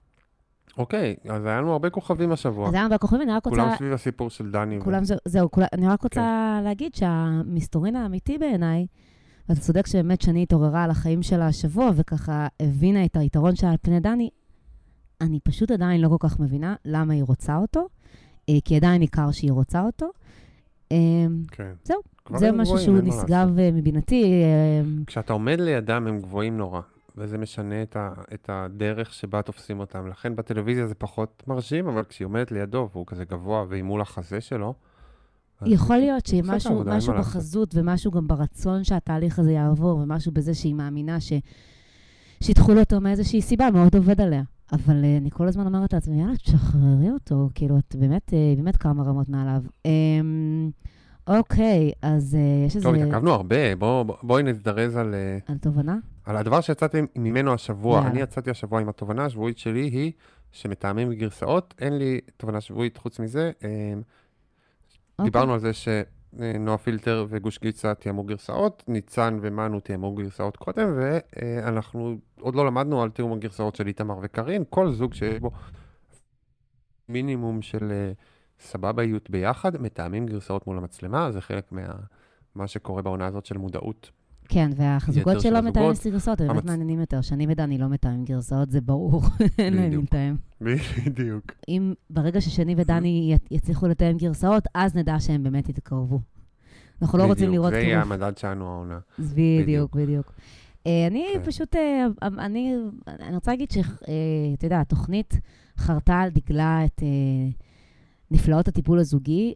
[0.77, 2.67] אוקיי, אז היה לנו הרבה כוכבים השבוע.
[2.67, 3.61] אז היה לנו בכוכבים, אני רק רוצה...
[3.61, 4.79] כולם סביב הסיפור של דני.
[4.81, 6.21] כולם זה, זהו, כולה, אני רק רוצה
[6.59, 6.63] כן.
[6.63, 8.87] להגיד שהמסתורין האמיתי בעיניי,
[9.49, 13.77] ואתה צודק שבאמת שני התעוררה על החיים שלה השבוע, וככה הבינה את היתרון שלה על
[13.81, 14.29] פני דני,
[15.21, 17.87] אני פשוט עדיין לא כל כך מבינה למה היא רוצה אותו,
[18.65, 20.09] כי עדיין ניכר שהיא רוצה אותו.
[20.91, 20.97] אה,
[21.51, 21.71] כן.
[21.83, 22.01] זהו,
[22.35, 22.97] זה משהו גבוהים, שהוא.
[22.97, 24.23] נשגב אה, מבינתי.
[24.23, 26.81] אה, כשאתה עומד לידם הם גבוהים נורא,
[27.17, 30.07] וזה משנה את, ה, את הדרך שבה תופסים אותם.
[30.07, 34.41] לכן בטלוויזיה זה פחות מרשים, אבל כשהיא עומדת לידו והוא כזה גבוה והיא מול החזה
[34.41, 34.73] שלו,
[35.65, 37.13] יכול להיות שמשהו משהו.
[37.13, 41.33] בחזות ומשהו גם ברצון שהתהליך הזה יעבור, ומשהו בזה שהיא מאמינה ש...
[42.43, 44.43] שידחו לו אותו מאיזושהי סיבה, מאוד עובד עליה.
[44.71, 48.77] אבל אה, אני כל הזמן אומרת לעצמי, יאללה, תשחררי אותו, כאילו, את באמת, אה, באמת
[48.77, 49.61] כמה רמות מעליו.
[49.85, 50.69] אמ,
[51.27, 52.87] אוקיי, אז אה, יש איזה...
[52.87, 55.15] טוב, התעכבנו הרבה, בוא, בוא, בואי נזדרז על,
[55.47, 55.97] על תובנה?
[56.25, 57.97] על הדבר שיצאתי ממנו השבוע.
[57.97, 58.11] יאללה.
[58.11, 60.11] אני יצאתי השבוע עם התובנה השבועית שלי היא
[60.51, 63.51] שמטעמים וגרסאות, אין לי תובנה שבועית חוץ מזה.
[63.63, 63.93] אה,
[65.19, 65.25] אוקיי.
[65.25, 65.71] דיברנו על זה
[66.37, 73.01] שנועה פילטר וגוש גיצה תיאמו גרסאות, ניצן ומנו תיאמו גרסאות קודם, ואנחנו עוד לא למדנו
[73.01, 74.63] על תיאום הגרסאות של איתמר וקארין.
[74.69, 75.51] כל זוג שיש בו
[77.09, 78.11] מינימום של אה,
[78.59, 81.93] סבביות ביחד, מתאמים גרסאות מול המצלמה, זה חלק מה...
[82.55, 84.11] מה שקורה בעונה הזאת של מודעות.
[84.53, 85.91] כן, והחזוקות יתר של שלו מתאמים.
[86.11, 87.21] גרסאות, הם באמת מעניינים יותר.
[87.21, 89.21] שני ודני לא מתאמים גרסאות, זה ברור,
[89.59, 90.03] אין להם מי בדיוק.
[90.03, 90.35] לתאם.
[91.05, 91.51] בדיוק.
[91.69, 96.19] אם ברגע ששני ודני יצליחו לתאם גרסאות, אז נדע שהם באמת יתקרבו.
[97.01, 98.01] אנחנו לא רוצים לראות זה יהיה.
[98.01, 98.99] המדד שלנו העונה.
[99.19, 100.33] בדיוק, בדיוק.
[100.87, 101.43] אה, אני כן.
[101.45, 102.75] פשוט, אה, אני
[103.07, 105.39] אני רוצה להגיד שאתה יודע, התוכנית
[105.77, 107.07] חרתה על דגלה את אה,
[108.31, 109.53] נפלאות הטיפול הזוגי,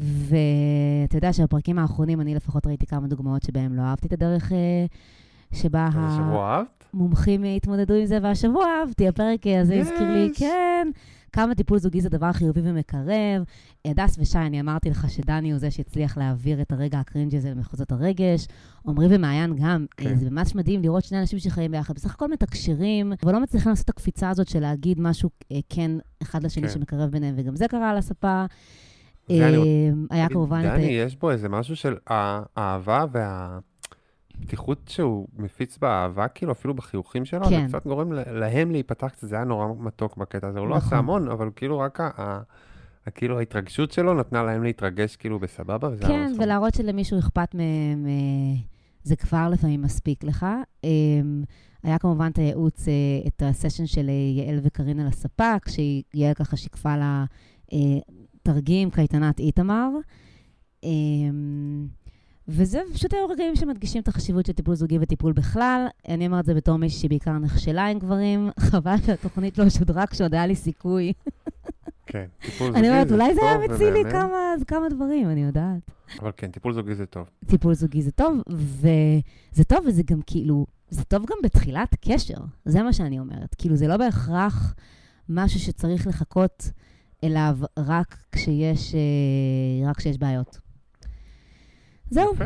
[0.00, 4.86] ואתה יודע שבפרקים האחרונים אני לפחות ראיתי כמה דוגמאות שבהם לא אהבתי את הדרך אה,
[5.52, 5.88] שבה?
[6.94, 10.38] המומחים התמודדו עם זה, והשבוע אהבתי, הפרק הזה הזכיר לי, Yes.
[10.38, 10.88] כן,
[11.32, 13.42] כמה טיפול זוגי זה דבר חיובי ומקרב.
[13.84, 17.92] הדס ושי, אני אמרתי לך שדני הוא זה שהצליח להעביר את הרגע הקרינג' הזה למחוזות
[17.92, 18.46] הרגש.
[18.88, 20.06] עמרי ומעיין גם, כן.
[20.10, 23.70] אה, זה ממש מדהים לראות שני אנשים שחיים ביחד, בסך הכל מתקשרים, אבל לא מצליחים
[23.70, 25.90] לעשות את הקפיצה הזאת של להגיד משהו אה, כן
[26.22, 26.74] אחד לשני כן.
[26.74, 28.44] שמקרב ביניהם, וגם זה קרה על הספה.
[29.28, 29.48] היה
[30.26, 30.62] תגיד, כמובן.
[30.62, 33.04] דני, יש בו איזה משהו של האהבה
[34.38, 37.60] והפתיחות שהוא מפיץ באהבה, כאילו אפילו בחיוכים שלו, כן.
[37.68, 40.58] זה קצת גורם להם להיפתח קצת, זה היה נורא מתוק בקטע הזה.
[40.58, 40.86] הוא לא נכון.
[40.88, 42.40] עשה המון, אבל כאילו רק ה-
[43.14, 46.32] כאילו ההתרגשות שלו נתנה להם להתרגש כאילו בסבבה, וזה כן.
[46.38, 48.60] ולהראות שלמישהו אכפת מהם, אה,
[49.02, 50.46] זה כבר לפעמים מספיק לך.
[50.84, 50.90] אה,
[51.82, 52.92] היה כמובן את הייעוץ, אה,
[53.26, 57.24] את הסשן של אה, יעל וקארין על הספק, שיעל ככה שיקפה לה
[58.46, 59.88] תרגיל קייטנת איתמר.
[60.84, 60.90] אה,
[62.48, 65.86] וזה פשוט היו רגעים שמדגישים את החשיבות של טיפול זוגי וטיפול בכלל.
[66.08, 68.50] אני אומרת את זה בתור מישהי שבעיקר נכשלה עם גברים.
[68.70, 71.12] חבל שהתוכנית לא שודרה כשעוד היה לי סיכוי.
[72.06, 75.30] כן, טיפול זוגי אני אומרת, אולי זה היה טוב מציל לי ומהמם, כמה- כמה דברים,
[75.30, 75.90] אני יודעת.
[76.20, 77.26] אבל כן, טיפול זוגי זה טוב.
[77.46, 82.82] טיפול זוגי זה טוב, וזה טוב, וזה גם כאילו, זה טוב גם בתחילת קשר, זה
[82.82, 83.54] מה שאני אומרת.
[83.58, 84.74] כאילו, זה לא בהכרח
[85.28, 86.70] משהו שצריך לחכות
[87.24, 90.60] אליו רק כשיש, אה, רק כשיש בעיות.
[92.10, 92.34] זהו.
[92.34, 92.44] יפה.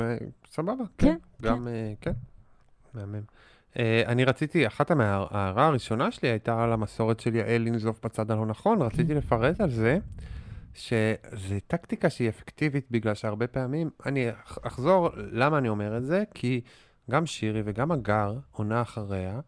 [0.00, 0.16] אה,
[0.50, 1.48] סבבה, כן, כן.
[1.48, 2.12] גם, אה, כן.
[2.94, 3.20] מהמם.
[3.78, 8.46] אה, אני רציתי, אחת ההערה הראשונה שלי הייתה על המסורת של יעל לנזוף בצד הלא
[8.46, 9.98] נכון, רציתי לפרט על זה,
[10.74, 16.22] שזו טקטיקה שהיא אפקטיבית בגלל שהרבה פעמים, אני אח- אחזור למה אני אומר את זה,
[16.34, 16.60] כי
[17.10, 19.40] גם שירי וגם הגר, עונה אחריה,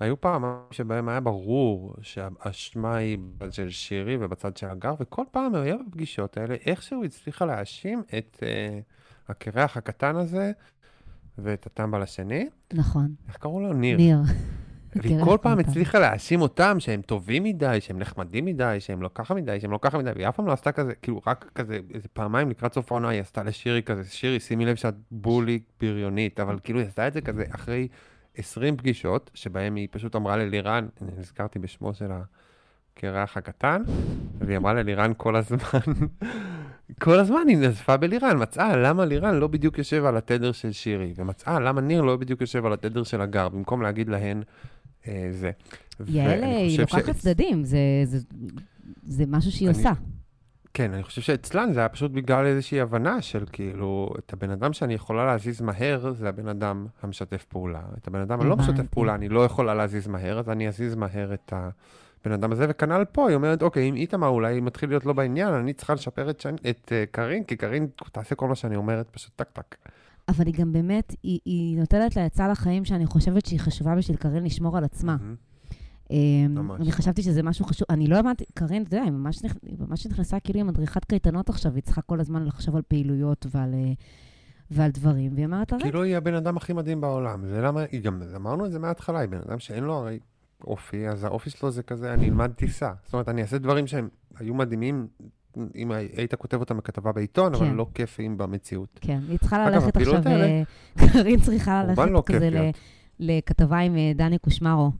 [0.00, 5.54] היו פעמים שבהם היה ברור שהאשמה היא בצד של שירי ובצד של הגר, וכל פעם
[5.54, 8.78] היה בפגישות האלה, איכשהו הצליחה להאשים את אה,
[9.28, 10.52] הקרח הקטן הזה
[11.38, 12.48] ואת הטמבל השני.
[12.72, 13.14] נכון.
[13.28, 13.72] איך קראו לו?
[13.72, 13.96] ניר.
[13.96, 14.18] ניר.
[14.96, 15.58] והיא כל פעם.
[15.58, 19.78] הצליחה להאשים אותם שהם טובים מדי, שהם נחמדים מדי, שהם לא ככה מדי, שהם לא
[19.82, 22.92] ככה מדי, והיא אף פעם לא עשתה כזה, כאילו רק כזה, איזה פעמיים לקראת סוף
[22.92, 27.08] העונה היא עשתה לשירי כזה, שירי, שימי לב שאת בולי בריונית, אבל כאילו היא עשתה
[27.08, 27.88] את זה כזה אחרי
[28.36, 32.10] 20 פגישות, שבהם היא פשוט אמרה ללירן, אני נזכרתי בשמו של
[32.96, 33.82] הקרח הקטן,
[34.38, 35.58] והיא אמרה ללירן כל הזמן,
[37.02, 41.12] כל הזמן היא נזפה בלירן, מצאה למה לירן לא בדיוק יושב על התדר של שירי,
[41.16, 44.42] ומצאה למה ניר לא בדיוק יושב על התדר של הגר, במקום להגיד להן
[45.08, 45.50] אה, זה.
[46.08, 48.18] יעל, ואני היא לוקחת שאצ- צדדים, זה- זה-
[49.02, 49.92] זה משהו שהיא אני- עושה.
[50.76, 54.72] כן, אני חושב שאצלן זה היה פשוט בגלל איזושהי הבנה של כאילו, את הבן אדם
[54.72, 57.80] שאני יכולה להזיז מהר, זה הבן אדם המשתף פעולה.
[57.98, 58.86] את הבן אדם הלא משתף.
[58.90, 62.66] פעולה, אני לא יכולה להזיז מהר, אז אני אזיז מהר את הבן אדם הזה.
[62.68, 66.30] וכנ"ל פה, היא אומרת, אוקיי, אם איתמר אולי מתחיל להיות לא בעניין, אני צריכה לשפר
[66.30, 69.76] את, שאני, את אה, קארין, כי קארין תעשה כל מה שאני אומרת, פשוט טק-טק.
[70.28, 74.16] אבל היא גם באמת, היא, היא נותנת לה עצה לחיים שאני חושבת שהיא חשובה בשביל
[74.16, 75.16] קארין לשמור על עצמה.
[75.20, 75.34] מהמם.
[76.10, 76.80] אמ, ממש.
[76.80, 79.54] אני חשבתי שזה משהו חשוב, אני לא הבנתי, קארין, אתה יודע, היא ממש, נכ...
[79.62, 83.46] היא ממש נכנסה כאילו עם מדריכת קייטנות עכשיו, היא צריכה כל הזמן לחשוב על פעילויות
[83.50, 83.92] ועל, אה,
[84.70, 87.46] ועל דברים, והיא אומרת לה, רגע, כאילו היא הבן אדם הכי מדהים בעולם.
[87.46, 90.18] זה למה, היא גם, אמרנו את זה מההתחלה, היא בן אדם שאין לו הרי
[90.64, 92.92] אופי, אז האופי שלו זה כזה, אני אלמד טיסה.
[93.04, 95.06] זאת אומרת, אני אעשה דברים שהם היו מדהימים,
[95.74, 97.74] אם היית כותב אותם בכתבה בעיתון, אבל כן.
[97.74, 98.98] לא כיפיים במציאות.
[99.00, 100.62] כן, היא צריכה ללכת עכשיו, אה,
[101.12, 102.70] קארין צריכה ללכת לא כזה.
[103.20, 104.90] לכתבה עם אה, דני קושמרו,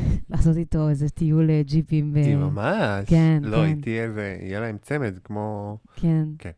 [0.30, 2.14] לעשות איתו איזה טיול אה, ג'יפים.
[2.14, 3.04] היא ממש.
[3.06, 3.62] כן, לא, כן.
[3.62, 5.78] היא תהיה איזה, יהיה להם צמד, כמו...
[5.96, 6.24] כן.
[6.38, 6.50] כן.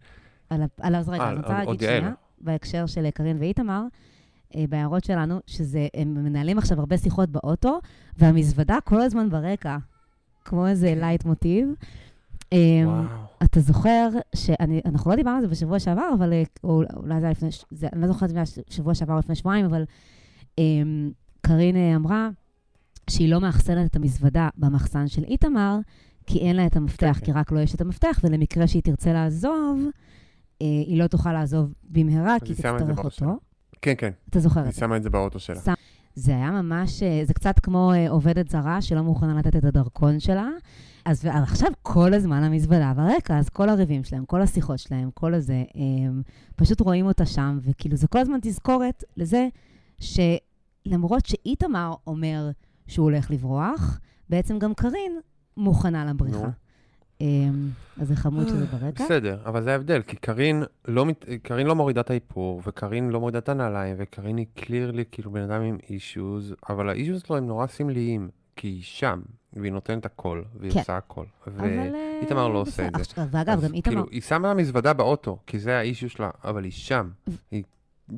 [0.51, 1.81] על על אז רגע, אה, אני רוצה להגיד.
[1.81, 3.83] שנייה, בהקשר של אה, קארין ואיתמר,
[4.57, 7.81] אה, בהערות שלנו, שזה, הם מנהלים עכשיו הרבה שיחות באוטו,
[8.19, 9.77] והמזוודה כל הזמן ברקע,
[10.45, 11.69] כמו איזה לייטמוטיב.
[12.53, 13.03] אה, וואו.
[13.43, 17.27] אתה זוכר, שאני, אנחנו לא דיברנו על זה בשבוע שעבר, אבל אה, או, אולי זה
[17.27, 19.85] היה לפני, זה, אני לא זוכרת אם זה היה שבוע שעבר או לפני שבועיים, אבל
[20.59, 20.65] אה,
[21.41, 22.29] קארין אה, אמרה
[23.11, 25.79] שהיא לא מאחסנת את המזוודה במחסן של איתמר,
[26.27, 27.25] כי אין לה את המפתח, כן.
[27.27, 29.81] כי רק לו יש את המפתח, ולמקרה שהיא תרצה לעזוב,
[30.63, 33.11] אה, היא לא תוכל לעזוב במהרה, כי היא תצטרך אותו.
[33.11, 33.33] שלה.
[33.83, 34.81] כן, כן, אתה זוכר היא את זה.
[34.81, 35.61] שמה את זה באוטו שלה.
[35.61, 35.73] שם-
[36.15, 40.21] זה היה ממש, אה, זה קצת כמו אה, עובדת זרה שלא מוכנה לתת את הדרכון
[40.21, 40.49] שלה.
[41.05, 45.65] אז עכשיו כל הזמן המזוודה ברקע, אז כל הריבים שלהם, כל השיחות שלהם, כל הזה,
[46.07, 46.23] הם
[46.57, 49.49] פשוט רואים אותה שם, וכאילו זה כל הזמן תזכורת לזה
[50.01, 52.51] שלמרות שאיתמר אומר
[52.87, 55.21] שהוא הולך לברוח, בעצם גם קארין
[55.57, 56.49] מוכנה לבריחה.
[57.21, 57.69] אמ,
[58.01, 59.05] אז זה חמוד שזה ברקע.
[59.05, 61.25] בסדר, אבל זה ההבדל, כי קארין לא, מת...
[61.43, 65.43] קארין לא מורידה את האיפור, וקארין לא מורידה את הנעליים, וקארין היא clearly כאילו בן
[65.43, 69.21] אדם עם אישוז, אבל האישוז שלו הם נורא סמליים, כי היא שם,
[69.53, 70.79] והיא נותנת הכל, והיא כן.
[70.79, 71.25] עושה הכל.
[71.47, 71.65] אבל...
[71.65, 73.03] אה, ואיתמר לא עושה בסדר.
[73.03, 73.39] את זה.
[73.39, 73.93] ואגב, גם איתמר...
[73.95, 77.11] כאילו, היא שמה מזוודה באוטו, כי זה האישו שלה, אבל היא שם.
[77.51, 77.63] היא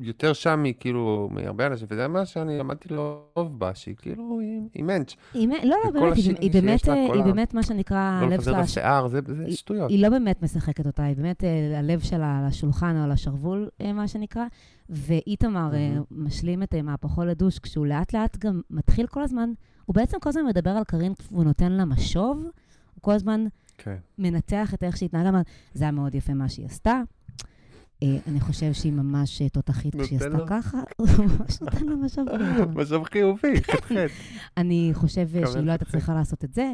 [0.01, 4.83] יותר שם מכאילו, מהרבה אנשים, וזה מה שאני למדתי לאהוב בה, שהיא כאילו, היא, היא
[4.83, 5.15] מענץ'.
[5.33, 8.25] היא, מ- לא, לא, באמת, היא, היא, באמת, לה, אה, היא באמת, מה שנקרא, לא
[8.25, 9.89] הלב לפזר שלה, את השיער, זה, זה היא- שטויות.
[9.89, 13.69] היא לא באמת משחקת אותה, היא באמת, אה, הלב שלה על השולחן או על השרוול,
[13.81, 14.45] אה, מה שנקרא,
[14.89, 15.69] ואיתמר.
[16.11, 19.49] משלים את מהפכו לדוש, כשהוא לאט לאט גם מתחיל כל הזמן,
[19.85, 22.37] הוא בעצם כל הזמן מדבר על קארין, והוא נותן לה משוב,
[22.93, 23.45] הוא כל הזמן
[23.77, 23.95] כן.
[24.17, 25.41] מנתח את איך שהיא התנהגה, אמר,
[25.73, 27.01] זה היה מאוד יפה מה שהיא עשתה.
[28.03, 30.37] אה, אני חושב שהיא ממש אה, תותחית כשהיא עשתה.
[30.47, 32.25] ככה, הוא ממש נותן לה משוב.
[32.75, 34.09] משוב חיובי, חטחט.
[34.57, 35.85] אני חושב אה, שהיא לא הייתה.
[35.85, 36.73] צריכה לעשות את זה.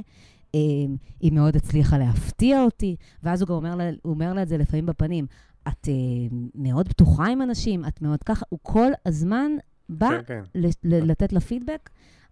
[1.19, 4.57] היא מאוד הצליחה להפתיע אותי, ואז הוא גם אומר לה, הוא אומר לה את זה
[4.57, 5.25] לפעמים בפנים.
[5.67, 5.87] את
[6.55, 9.51] מאוד פתוחה עם אנשים, את מאוד ככה, הוא כל הזמן
[9.89, 10.59] בא כן, כן.
[10.83, 11.89] לתת לה פידבק.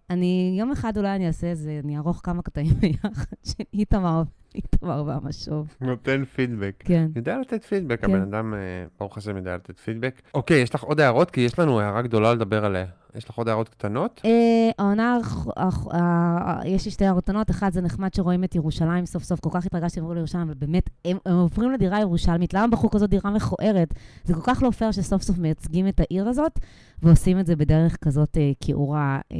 [0.10, 4.24] אני, יום אחד אולי אני אעשה איזה, אני אערוך כמה קטעים ביחד של איתמר,
[4.56, 5.76] איתמר והמשוב.
[5.82, 6.84] נותן פידבק.
[6.86, 7.08] כן.
[7.16, 8.12] יודע לתת פידבק, כן.
[8.12, 8.60] הבן אדם, אה,
[9.00, 10.22] ברוך השם, יודע לתת פידבק.
[10.34, 11.32] אוקיי, יש לך עוד הערות?
[11.32, 12.86] כי יש לנו הערה גדולה לדבר עליה.
[13.16, 14.22] יש לך עוד הערות קטנות?
[14.26, 14.32] אה,
[14.80, 17.50] העונה, האח- האח- ה- יש לי שתי הערות קטנות.
[17.50, 19.40] אחד, זה נחמד שרואים את ירושלים סוף סוף.
[19.40, 22.54] כל כך התרגשתי שהם עברו לירושלים, אבל באמת, הם עוברים לדירה ירושלמית.
[22.54, 23.94] למה בחרו כזאת דירה מכוערת?
[24.24, 26.60] זה כל כך לא פייר שסוף סוף מייצגים את העיר הזאת,
[27.04, 29.38] ועושים את זה בדרך כזאת אה, כעורה, אה,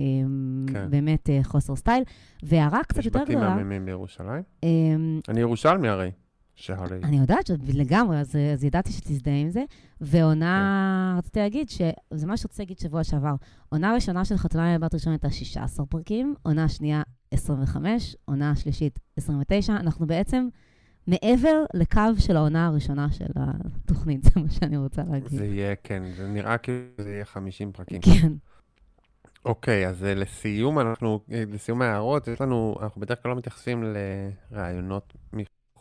[0.74, 0.88] כן.
[0.90, 2.04] באמת אה, חוסר סטייל.
[2.44, 4.44] והערה קצת יש יותר בתים גדולה, מהממים בירושלים.
[4.64, 4.70] אה,
[5.30, 6.12] אני ירושלמי הרי,
[6.56, 7.00] שהרי...
[7.04, 9.64] אני יודעת שאת לגמרי, אז, אז ידעתי שתזדהה עם זה.
[10.02, 13.36] ועונה, רציתי להגיד, שזה מה שרציתי להגיד שבוע שעבר.
[13.70, 19.00] עונה ראשונה של חתונה עם בת ראשון הייתה 16 פרקים, עונה שנייה 25, עונה שלישית
[19.18, 19.74] 29.
[19.76, 20.48] אנחנו בעצם
[21.08, 25.30] מעבר לקו של העונה הראשונה של התוכנית, זה מה שאני רוצה להגיד.
[25.30, 28.02] זה יהיה, כן, זה נראה כאילו זה יהיה 50 פרקים.
[28.02, 28.32] כן,
[29.46, 33.84] אוקיי, אז אה, לסיום, אנחנו, אה, לסיום ההערות, יש לנו, אנחנו בדרך כלל לא מתייחסים
[34.52, 35.14] לראיונות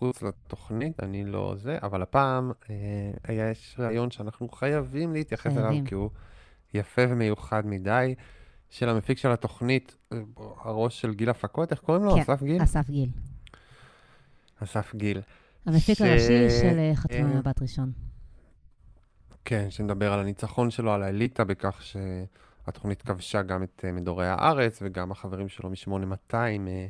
[0.02, 2.74] מחוץ לתוכנית, אני לא זה, אבל הפעם אה,
[3.24, 5.84] היה, יש ראיון שאנחנו חייבים להתייחס אליו, חייבים.
[5.86, 6.10] כי הוא
[6.74, 8.14] יפה ומיוחד מדי,
[8.70, 10.18] של המפיק של התוכנית, אה,
[10.64, 12.14] הראש של גיל הפקות, איך קוראים לו?
[12.14, 12.62] כן, אסף גיל?
[12.62, 13.08] אסף גיל.
[14.62, 15.20] אסף גיל.
[15.66, 17.92] המפיק ש- הראשי של אה, חתונה אה, בת ראשון.
[19.44, 25.10] כן, שנדבר על הניצחון שלו, על האליטה, בכך שהתוכנית כבשה גם את מדורי הארץ, וגם
[25.12, 26.86] החברים שלו מ-8200 אה,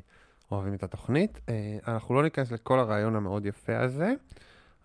[0.50, 1.40] אוהבים את התוכנית.
[1.48, 4.12] אה, אנחנו לא ניכנס לכל הרעיון המאוד יפה הזה,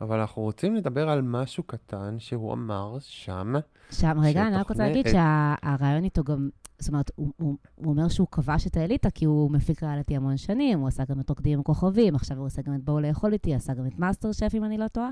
[0.02, 3.54] אבל אנחנו רוצים לדבר על משהו קטן שהוא אמר שם.
[3.92, 6.50] שם, רגע, אני רק רוצה להגיד שהרעיון איתו גם,
[6.80, 10.38] זאת אומרת, הוא, הוא, הוא אומר שהוא כבש את האליטה כי הוא מפיק ריאליטי המון
[10.38, 13.34] שנים, הוא עשה גם את רוקדים עם כוכבים, עכשיו הוא עושה גם את בואו לאכול
[13.34, 15.10] איתי, עשה גם את מאסטר שף, אם אני לא טועה.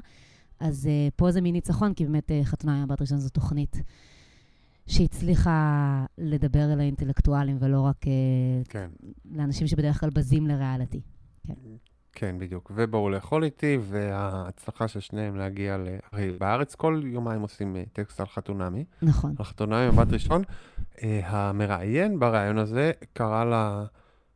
[0.60, 3.82] אז אה, פה זה מין ניצחון, כי באמת אה, חתונה ממבט ראשון זו תוכנית
[4.88, 8.90] שהצליחה לדבר אל האינטלקטואלים ולא רק אה, כן,
[9.32, 11.02] לאנשים שבדרך כלל בזים לריאליטי.
[12.14, 12.72] כן, בדיוק.
[12.76, 15.88] ובואו לאכול איתי, וההצלחה של שניהם להגיע ל...
[16.12, 18.86] הרי בארץ כל יומיים עושים אה, טקסט על חתונמי.
[19.02, 20.44] נכון, על חתונמי מבט ראשון.
[21.04, 23.46] אה, המראיין בריאיון הזה קרא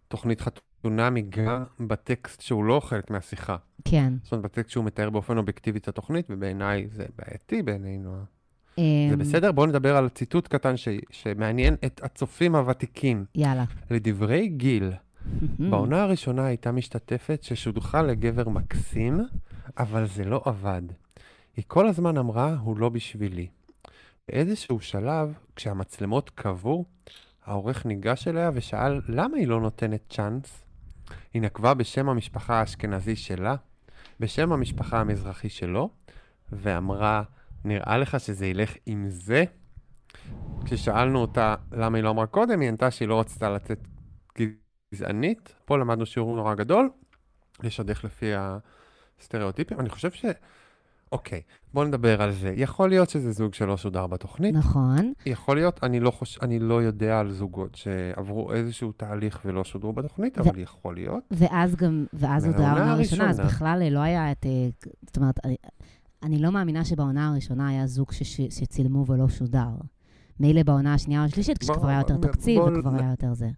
[0.08, 3.56] לתוכנית חתונמי גם בטקסט שהוא לא חלק מהשיחה.
[3.86, 4.14] כן.
[4.24, 8.18] זאת אומרת, בטקסט שהוא מתאר באופן אובייקטיבי את התוכנית, ובעיניי זה בעייתי בעינינו.
[8.78, 9.52] זה אמ, בסדר?
[9.52, 10.88] בואו נדבר על ציטוט קטן ש...
[11.12, 13.26] שמעניין את הצופים הוותיקים.
[13.36, 13.66] יאללה.
[13.92, 14.92] לדברי גיל,
[15.60, 19.20] בעונה הראשונה הייתה משתתפת ששודחה לגבר מקסים,
[19.78, 20.82] אבל זה לא עבד.
[21.58, 23.48] היא כל הזמן אמרה, הוא לא בשבילי.
[24.28, 26.86] באיזשהו שלב, כשהמצלמות כבו,
[27.46, 30.64] העורך ניגש אליה ושאל למה היא לא נותנת צ'אנס.
[31.34, 33.56] היא נקבה בשם המשפחה האשכנזי שלה,
[34.20, 35.90] בשם המשפחה המזרחי שלו,
[36.52, 37.24] ואמרה,
[37.68, 39.44] נראה לך שזה ילך עם זה?
[40.66, 43.88] כששאלנו אותה למה היא לא אמרה קודם, היא ענתה שהיא לא רצתה לצאת
[44.94, 45.56] גזענית.
[45.66, 46.90] פה למדנו שיעור נורא גדול,
[47.64, 48.32] לשדך לפי
[49.20, 49.80] הסטריאוטיפים.
[49.80, 50.26] אני חושב ש...
[51.12, 51.42] אוקיי,
[51.74, 52.54] בואו נדבר על זה.
[52.56, 54.56] יכול להיות שזה זוג שלא שודר בתוכנית.
[54.56, 55.14] נכון.
[55.26, 56.40] יכול להיות, אני לא, חוש...
[56.42, 61.24] אני לא יודע על זוגות שעברו איזשהו תהליך ולא שודרו בתוכנית, ו- אבל יכול להיות.
[61.32, 64.46] ואז גם, ואז עוד העונה הראשונה, אז בכלל אה, לא היה את...
[64.46, 64.68] אה,
[65.06, 65.40] זאת אומרת,
[66.24, 69.70] אני, לא מאמינה שבעונה הראשונה היה זוג שש, שצילמו ולא שודר.
[70.40, 73.50] מילא בעונה השנייה או השלישית, כשכבר היה יותר תקציב בוא- וכבר היה יותר זה.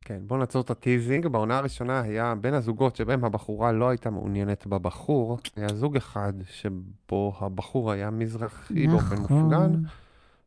[0.00, 1.26] כן, בואו נעצור את הטיזינג.
[1.26, 7.32] בעונה הראשונה היה בין הזוגות שבהם הבחורה לא הייתה מעוניינת בבחור, היה זוג אחד שבו
[7.40, 9.72] הבחור היה מזרחי באופן מופגן,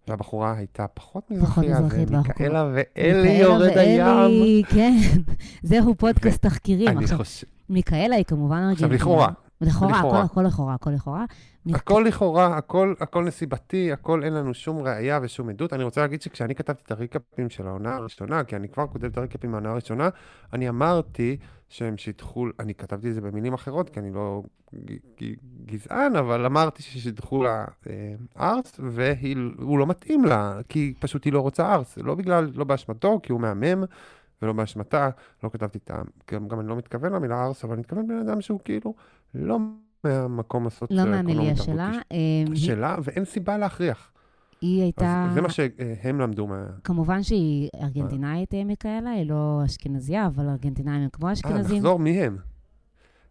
[0.08, 1.46] והבחורה הייתה פחות נכון.
[1.50, 2.10] פחות מזרחית,
[2.42, 4.06] ואלי יורד הים.
[4.06, 4.98] ואלי, כן.
[5.70, 6.88] זהו פודקאסט תחקירים.
[6.88, 8.90] אני עכשיו, חושב, מיכאלה היא כמובן עכשיו.
[8.94, 9.30] לכאורה,
[9.62, 10.00] לכאורה.
[10.00, 11.26] הכל, הכל לכאורה, הכל לכאורה.
[11.74, 15.74] הכל לכאורה, הכל, הכל נסיבתי, הכל אין לנו שום ראייה ושום עדות.
[15.74, 19.18] אני רוצה להגיד שכשאני כתבתי את הריקאפים של העונה הראשונה, כי אני כבר כותב את
[19.18, 20.10] הריקאפים מהעונה הראשונה,
[20.54, 21.38] אני אמרתי
[21.70, 24.44] שהם שידחו, אני כתבתי את זה במילים אחרות, כי אני לא
[25.66, 31.40] גזען, אבל אמרתי ששידחו לה אה, ארס, והוא לא מתאים לה, כי פשוט היא לא
[31.40, 31.98] רוצה ארס.
[31.98, 33.84] לא בגלל, לא באשמתו, כי הוא מהמם,
[34.42, 35.10] ולא באשמתה.
[35.44, 36.02] לא כתבתי את ה...
[36.32, 38.94] גם, גם אני לא מתכוון למילה ארס, אבל אני מתכוון בן אדם שהוא כאילו
[39.36, 39.58] לא
[40.04, 41.92] מהמקום לא הסוציו-אקונומי מהמיליה תרבותי שלה.
[42.10, 44.12] היא- שלה, ואין סיבה להכריח.
[44.62, 45.30] היא הייתה...
[45.34, 46.66] זה מה שהם למדו מה...
[46.84, 51.76] כמובן שהיא ארגנטינאית, אה, מיכאלה, היא לא אשכנזייה, אבל ארגנטינאים הם כמו אה, אשכנזים.
[51.78, 52.38] נחזור מי הם.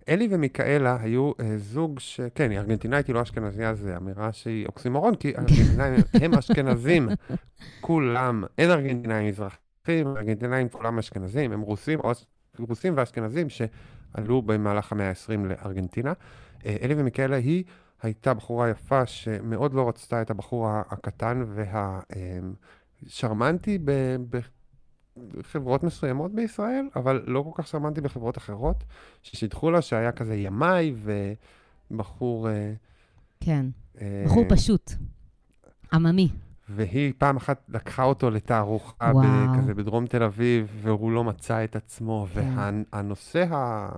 [0.08, 2.20] אלי ומיכאלה היו אה, זוג ש...
[2.34, 7.08] כן, היא ארגנטינאית, היא לא אשכנזייה, זו אמירה שהיא אוקסימורון, כי ארגנטינאים הם אשכנזים.
[7.80, 9.58] כולם, אין ארגנטינאים מזרחים,
[9.90, 11.98] ארגנטינאים כולם אשכנזים, הם רוסים.
[12.58, 16.12] רוסים ואשכנזים שעלו במהלך המאה ה-20 לארגנטינה.
[16.66, 17.64] אה, אלי ומיכאלה היא
[18.02, 21.44] הייתה בחורה יפה שמאוד לא רצתה את הבחור הקטן
[23.04, 23.78] והשרמנטי
[25.38, 28.84] בחברות מסוימות בישראל, אבל לא כל כך שרמנטי בחברות אחרות,
[29.22, 30.94] ששידחו לה שהיה כזה ימאי
[31.90, 32.48] ובחור...
[32.48, 32.72] אה,
[33.40, 33.66] כן,
[34.00, 34.92] אה, בחור פשוט,
[35.92, 36.28] עממי.
[36.70, 39.58] והיא פעם אחת לקחה אותו לתערוכה וואו.
[39.58, 42.40] כזה בדרום תל אביב, והוא לא מצא את עצמו, כן.
[42.92, 43.88] והנושא ה...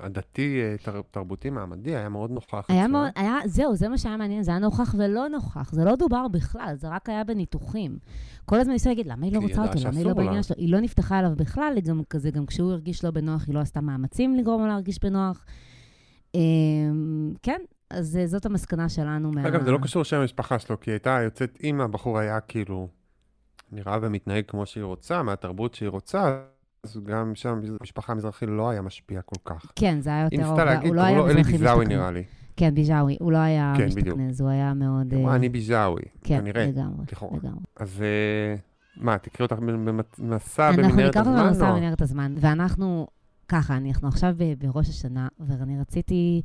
[0.00, 2.66] הדתי, תר- תרבותי, מעמדי, היה מאוד נוכח.
[2.68, 2.88] היה.
[2.88, 6.28] מאוד, היה, זהו, זה מה שהיה מעניין, זה היה נוכח ולא נוכח, זה לא דובר
[6.28, 7.98] בכלל, זה רק היה בניתוחים.
[8.44, 10.14] כל הזמן ניסו להגיד, למה היא לא רוצה אותו, למה היא לא.
[10.14, 10.56] בעניין שלו?
[10.58, 13.60] היא לא נפתחה אליו בכלל, היא גם כזה, גם כשהוא הרגיש לא בנוח, היא לא
[13.60, 15.44] עשתה מאמצים לגרום לו להרגיש בנוח.
[16.34, 16.40] אמ,
[17.42, 17.60] כן,
[17.90, 19.48] אז אה, זאת המסקנה שלנו מה...
[19.48, 22.88] אגב, זה לא קשור לשם המשפחה שלו, כי הייתה יוצאת, אם הבחור היה כאילו
[23.72, 26.40] נראה ומתנהג כמו שהיא רוצה, מהתרבות שהיא רוצה,
[26.84, 29.72] אז גם שם המשפחה המזרחי לא היה משפיע כל כך.
[29.76, 30.36] כן, זה היה היא יותר...
[30.36, 31.88] ניסתה אהובה, להגיד, הוא לא היה אלי מזרחי משתכנז.
[31.88, 32.24] נראה לי.
[32.56, 33.86] כן, ביז'אווי, הוא לא היה כן.
[33.86, 35.14] משתכנז, הוא היה מאוד...
[35.14, 36.66] אמרה, אה, אני ביז'אווי, כן, כנראה.
[36.66, 37.04] לגמרי.
[37.32, 37.60] לגמרי.
[37.76, 38.56] אז אה,
[38.96, 39.62] מה, תקראי אותך
[40.18, 41.46] במסע אנחנו במנהרת ניקח אותו הזמן?
[41.46, 43.06] למסע או- במנהרת הזמן, ואנחנו,
[43.48, 46.42] ככה, אנחנו עכשיו בראש השנה, ואני רציתי,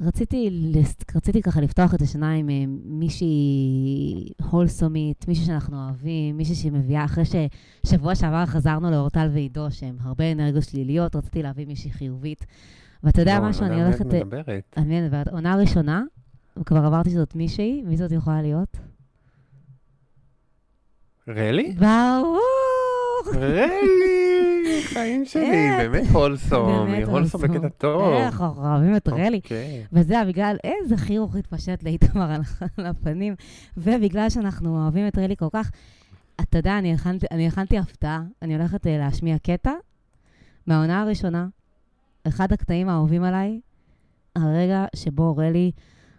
[0.00, 0.70] רציתי,
[1.14, 7.04] רציתי ככה לפתוח את השנה עם אה, מישהי הולסומית, מישהי שאנחנו אוהבים, מישהי שהיא מביאה,
[7.04, 12.46] אחרי ששבוע שעבר חזרנו לאורטל ועידו, שהם הרבה אנרגיות שליליות, רציתי להביא מישהי חיובית.
[13.02, 14.06] ואתה יודע לא, משהו, לא אני יודע על הולכת...
[14.06, 14.74] מי את מדברת.
[14.76, 15.28] על מי אני מדברת?
[15.28, 16.02] עונה ראשונה,
[16.58, 18.76] וכבר עברתי שזאת מישהי, מי זאת יכולה להיות?
[21.28, 21.74] רלי?
[21.78, 22.38] ברור!
[23.34, 24.17] רלי!
[24.82, 25.78] חיים שלי, איך?
[25.78, 27.42] באמת הולסום, היא הולסום.
[27.42, 28.12] בקטע טוב.
[28.12, 29.36] איך, אנחנו אוהבים את רלי.
[29.36, 29.86] אוקיי.
[29.92, 32.30] וזה היה בגלל איזה חיוך התפשט לאיתמר
[32.78, 33.34] על, הפנים,
[33.76, 35.70] ובגלל שאנחנו אוהבים את רלי כל כך,
[36.40, 39.72] אתה יודע, אני הכנתי, הפתעה, אני הולכת uh, להשמיע קטע
[40.66, 41.46] מהעונה הראשונה,
[42.28, 43.60] אחד הקטעים האהובים עליי,
[44.36, 45.72] הרגע שבו רלי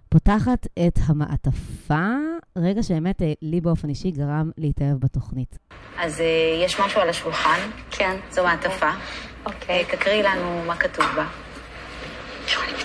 [0.09, 2.15] פותחת את המעטפה,
[2.55, 5.57] רגע שבאמת אה, לי באופן אישי גרם להתאהב בתוכנית.
[5.97, 6.25] אז אה,
[6.65, 7.59] יש משהו על השולחן,
[7.91, 8.89] כן, זו מעטפה.
[9.45, 9.79] אוקיי.
[9.79, 11.25] אה, תקריאי לנו מה כתוב בה.
[12.57, 12.79] אני.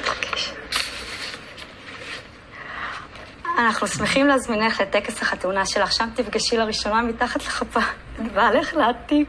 [3.59, 7.81] אנחנו שמחים להזמינך לטקס החתונה שלך, שם תפגשי לראשונה מתחת לחפה
[8.17, 9.27] את בעלך לעתיד.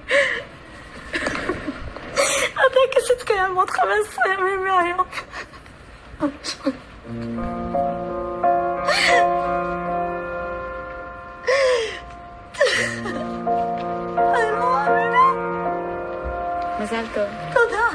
[2.53, 5.07] הטקס יתקיים עוד 15 ימים מהיום.
[14.17, 15.25] אני לא מאמינה.
[16.79, 17.27] מזל טוב.
[17.53, 17.87] תודה.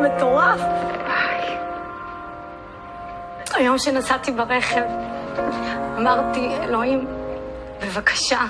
[0.00, 0.60] מטורף.
[3.54, 4.82] היום שנסעתי ברכב,
[5.98, 7.06] אמרתי, אלוהים,
[7.82, 8.40] בבקשה,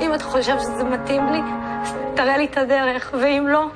[0.00, 1.40] אם אתה חושב שזה מתאים לי,
[1.82, 3.66] אז תראה לי את הדרך, ואם לא,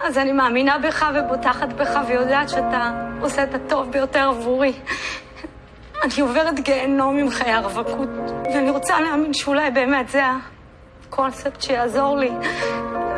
[0.00, 2.90] אז אני מאמינה בך ובוטחת בך ויודעת שאתה
[3.20, 4.72] עושה את הטוב ביותר עבורי.
[6.02, 8.08] אני עוברת גיהנום עם חיי הרווקות,
[8.44, 10.22] ואני רוצה להאמין שאולי באמת זה
[11.06, 12.30] הקונספט שיעזור לי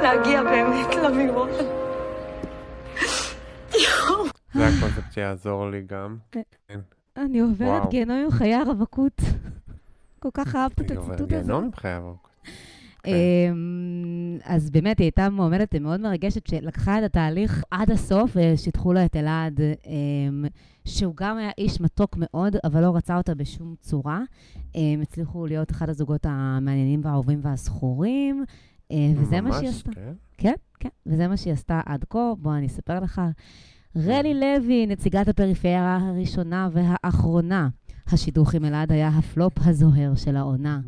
[0.02, 1.48] להגיע באמת למירון.
[4.54, 6.16] זה הקונספט שיעזור לי גם.
[7.16, 7.88] אני עוברת.
[7.90, 9.20] גיהנום עם חיי הרווקות.
[10.18, 11.42] כל כך אהבת את עוברת הציטוט הזה.
[11.42, 12.28] גיהנום עם חיי ארוך.
[13.06, 13.12] כן.
[13.52, 19.04] אמ, אז באמת, היא הייתה מועמדת מאוד מרגשת, שלקחה את התהליך עד הסוף, ושיתחו לה
[19.04, 20.44] את אלעד, אמ,
[20.84, 24.20] שהוא גם היה איש מתוק מאוד, אבל לא רצה אותה בשום צורה.
[24.74, 28.44] הם הצליחו להיות אחד הזוגות המעניינים והאהובים והזכורים,
[28.92, 29.90] אה, וזה מה שהיא ממש, עשתה.
[29.92, 30.12] כן.
[30.38, 32.32] כן, כן, וזה מה שהיא עשתה עד כה.
[32.38, 33.20] בוא, אני אספר לך.
[33.96, 37.68] רלי לוי, נציגת הפריפריה הראשונה והאחרונה.
[38.06, 40.80] השידוך עם אלעד היה הפלופ הזוהר של העונה.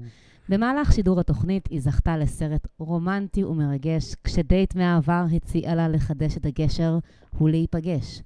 [0.49, 6.99] במהלך שידור התוכנית היא זכתה לסרט רומנטי ומרגש, כשדייט מהעבר הציעה לה לחדש את הקשר
[7.41, 8.23] ולהיפגש.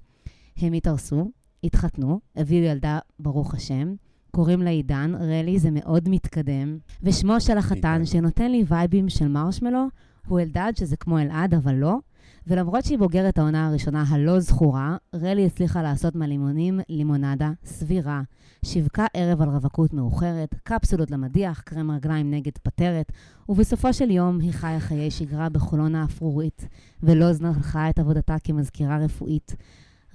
[0.57, 1.31] הם התארסו,
[1.65, 3.95] התחתנו, הביאו ילדה, ברוך השם.
[4.31, 6.79] קוראים לה עידן, רלי זה מאוד מתקדם.
[7.03, 8.05] ושמו של החתן.
[8.05, 9.87] שנותן לי וייבים של מרשמלו,
[10.27, 11.99] הוא אלדד, שזה כמו אלעד, אבל לא.
[12.47, 18.23] ולמרות שהיא בוגרת העונה הראשונה הלא זכורה, רלי הצליחה לעשות מהלימונים לימונדה סבירה.
[18.65, 23.13] שיווקה ערב על רווקות מאוחרת, קפסולות למדיח, קרם רגליים נגד פטרת,
[23.49, 26.69] ובסופו של יום היא חיה חיי שגרה בחולון האפרורית,
[27.03, 29.57] ולא זנחה את עבודתה כמזכירה רפואית.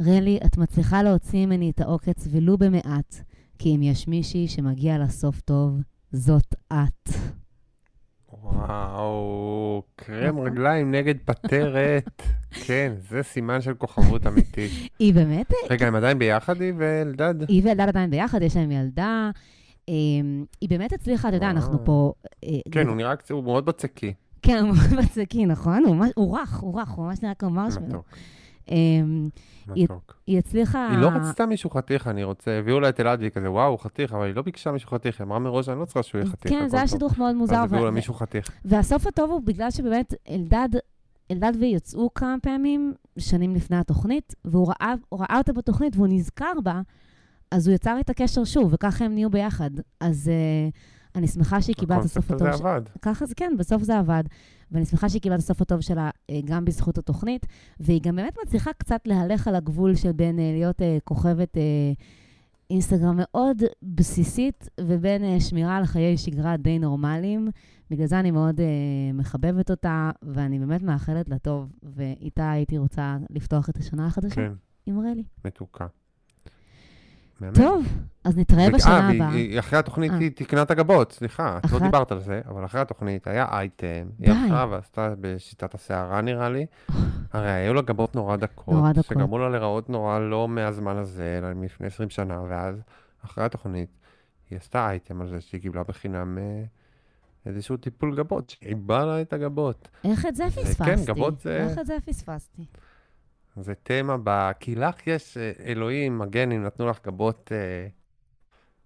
[0.02, 3.16] רלי, את מצליחה להוציא ממני את העוקץ ולו במעט,
[3.60, 5.06] כי אם יש מישהי שמגיע לה
[5.46, 5.82] טוב,
[6.12, 7.10] זאת את.
[8.44, 10.48] וואו, קרם נכון.
[10.48, 12.22] רגליים נגד פטרת.
[12.66, 14.72] כן, זה סימן של כוכבות אמיתית.
[15.00, 17.50] היא באמת, רגע, הם עדיין ביחד, היא ואלדד?
[17.50, 19.30] היא ואלדד עדיין ביחד, יש להם ילדה.
[19.88, 21.86] אמ, היא באמת הצליחה, אתה יודע, אנחנו.
[21.86, 22.14] פה...
[22.44, 24.14] אה, כן, הוא נראה קצת, הוא מאוד בצקי.
[24.42, 25.84] כן, הוא מאוד בצקי, נכון?
[26.16, 27.88] הוא רך, הוא רך, הוא ממש נראה כמו מרשמלו.
[27.88, 28.06] מתוק,
[29.76, 30.16] מתוק.
[30.28, 30.88] היא הצליחה...
[30.92, 34.14] היא לא רצתה מישהו חתיך, אני רוצה, הביאו לה את אלעד והיא כזה, וואו, חתיך,
[34.14, 36.52] אבל היא לא ביקשה מישהו חתיך, היא אמרה מראש, אני לא צריכה שהוא יהיה חתיך,
[36.52, 37.56] כן, זה היה טוב." שידוך מאוד מוזר.
[37.56, 38.50] ואז הביאו לה מישהו חתיך.
[38.66, 40.70] והסוף הטוב הוא בגלל שבאמת אלדד
[41.32, 46.54] אלדד והיא יצאו כמה פעמים, שנים לפני התוכנית, והוא ראה, ראה אותה בתוכנית והוא נזכר
[46.64, 46.82] בה,
[47.52, 49.70] אז הוא יצר איתה קשר שוב, וככה הם נהיו ביחד.
[50.00, 50.76] אז uh,
[51.18, 52.68] אני שמחה שהיא קיבלה את הסוף הקונספט הטוב.
[52.68, 52.82] הזה עבד.
[53.02, 54.24] ככה זה, כן, בסוף זה עבד.
[54.72, 57.46] ואני שמחה שהיא קיבלה את הסוף הטוב שלה אה, גם בזכות התוכנית,
[57.80, 61.58] והיא גם באמת מצליחה קצת להלך על הגבול של בין אה, להיות אה, כוכבת
[62.70, 67.50] אינסטגרם מאוד בסיסית, ובין שמירה על חיי שגרה די נורמליים.
[67.92, 68.62] בגלל זה אני מאוד
[69.14, 74.52] מחבבת אותה, ואני באמת מאחלת לה טוב, ואיתה הייתי רוצה לפתוח את השנה החדשה כן,
[74.86, 75.24] עם רלי.
[75.46, 75.88] מתוקה.
[77.42, 77.56] באמת.
[77.56, 77.86] טוב,
[78.24, 79.60] אז נתראה בשנה אה, הבאה.
[79.60, 80.18] אחרי התוכנית אה.
[80.18, 84.10] היא תיקנה את הגבות, סליחה, את לא דיברת על זה, אבל אחרי התוכנית היה אייטם.
[84.20, 86.66] היא הלכה ועשתה בשיטת השערה נראה לי,
[87.34, 89.06] הרי היו לה גבות נורא דקות, נורא דקות.
[89.06, 92.76] שגרמו לה להיראות נורא לא מהזמן הזה, אלא מלפני 20 שנה, ואז
[93.26, 93.90] אחרי התוכנית
[94.50, 96.64] היא עשתה אייטם על זה שהיא קיבלה בחינם אה,
[97.46, 99.88] איזשהו טיפול גבות, שעיבה לה את הגבות.
[100.04, 100.84] איך את זה זה- פספסתי?
[100.86, 102.66] כן, גבות זה- איך את זה פספסתי?
[103.62, 104.52] זה תמה ב...
[104.60, 107.88] כי לך יש, אה, אלוהים, הגנים, נתנו לך גבות אה,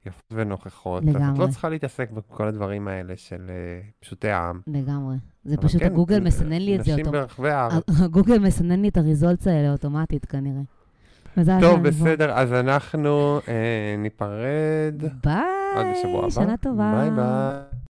[0.05, 1.03] יפות ונוכחות.
[1.03, 1.39] אז את לגמרי.
[1.39, 4.61] לא צריכה להתעסק בכל הדברים האלה של אה, פשוטי העם.
[4.67, 5.15] לגמרי.
[5.43, 7.17] זה פשוט כן, הגוגל מסנן לי את זה נשים אותו.
[7.17, 7.83] ברחבי הארץ.
[8.03, 10.61] הגוגל מסנן לי את הריזולטס האלה אוטומטית כנראה.
[11.61, 11.83] טוב.
[11.83, 16.31] בסדר, אז אנחנו אה, ניפרד ביי.
[16.31, 16.93] שנה טובה.
[16.95, 17.81] ביי ביי.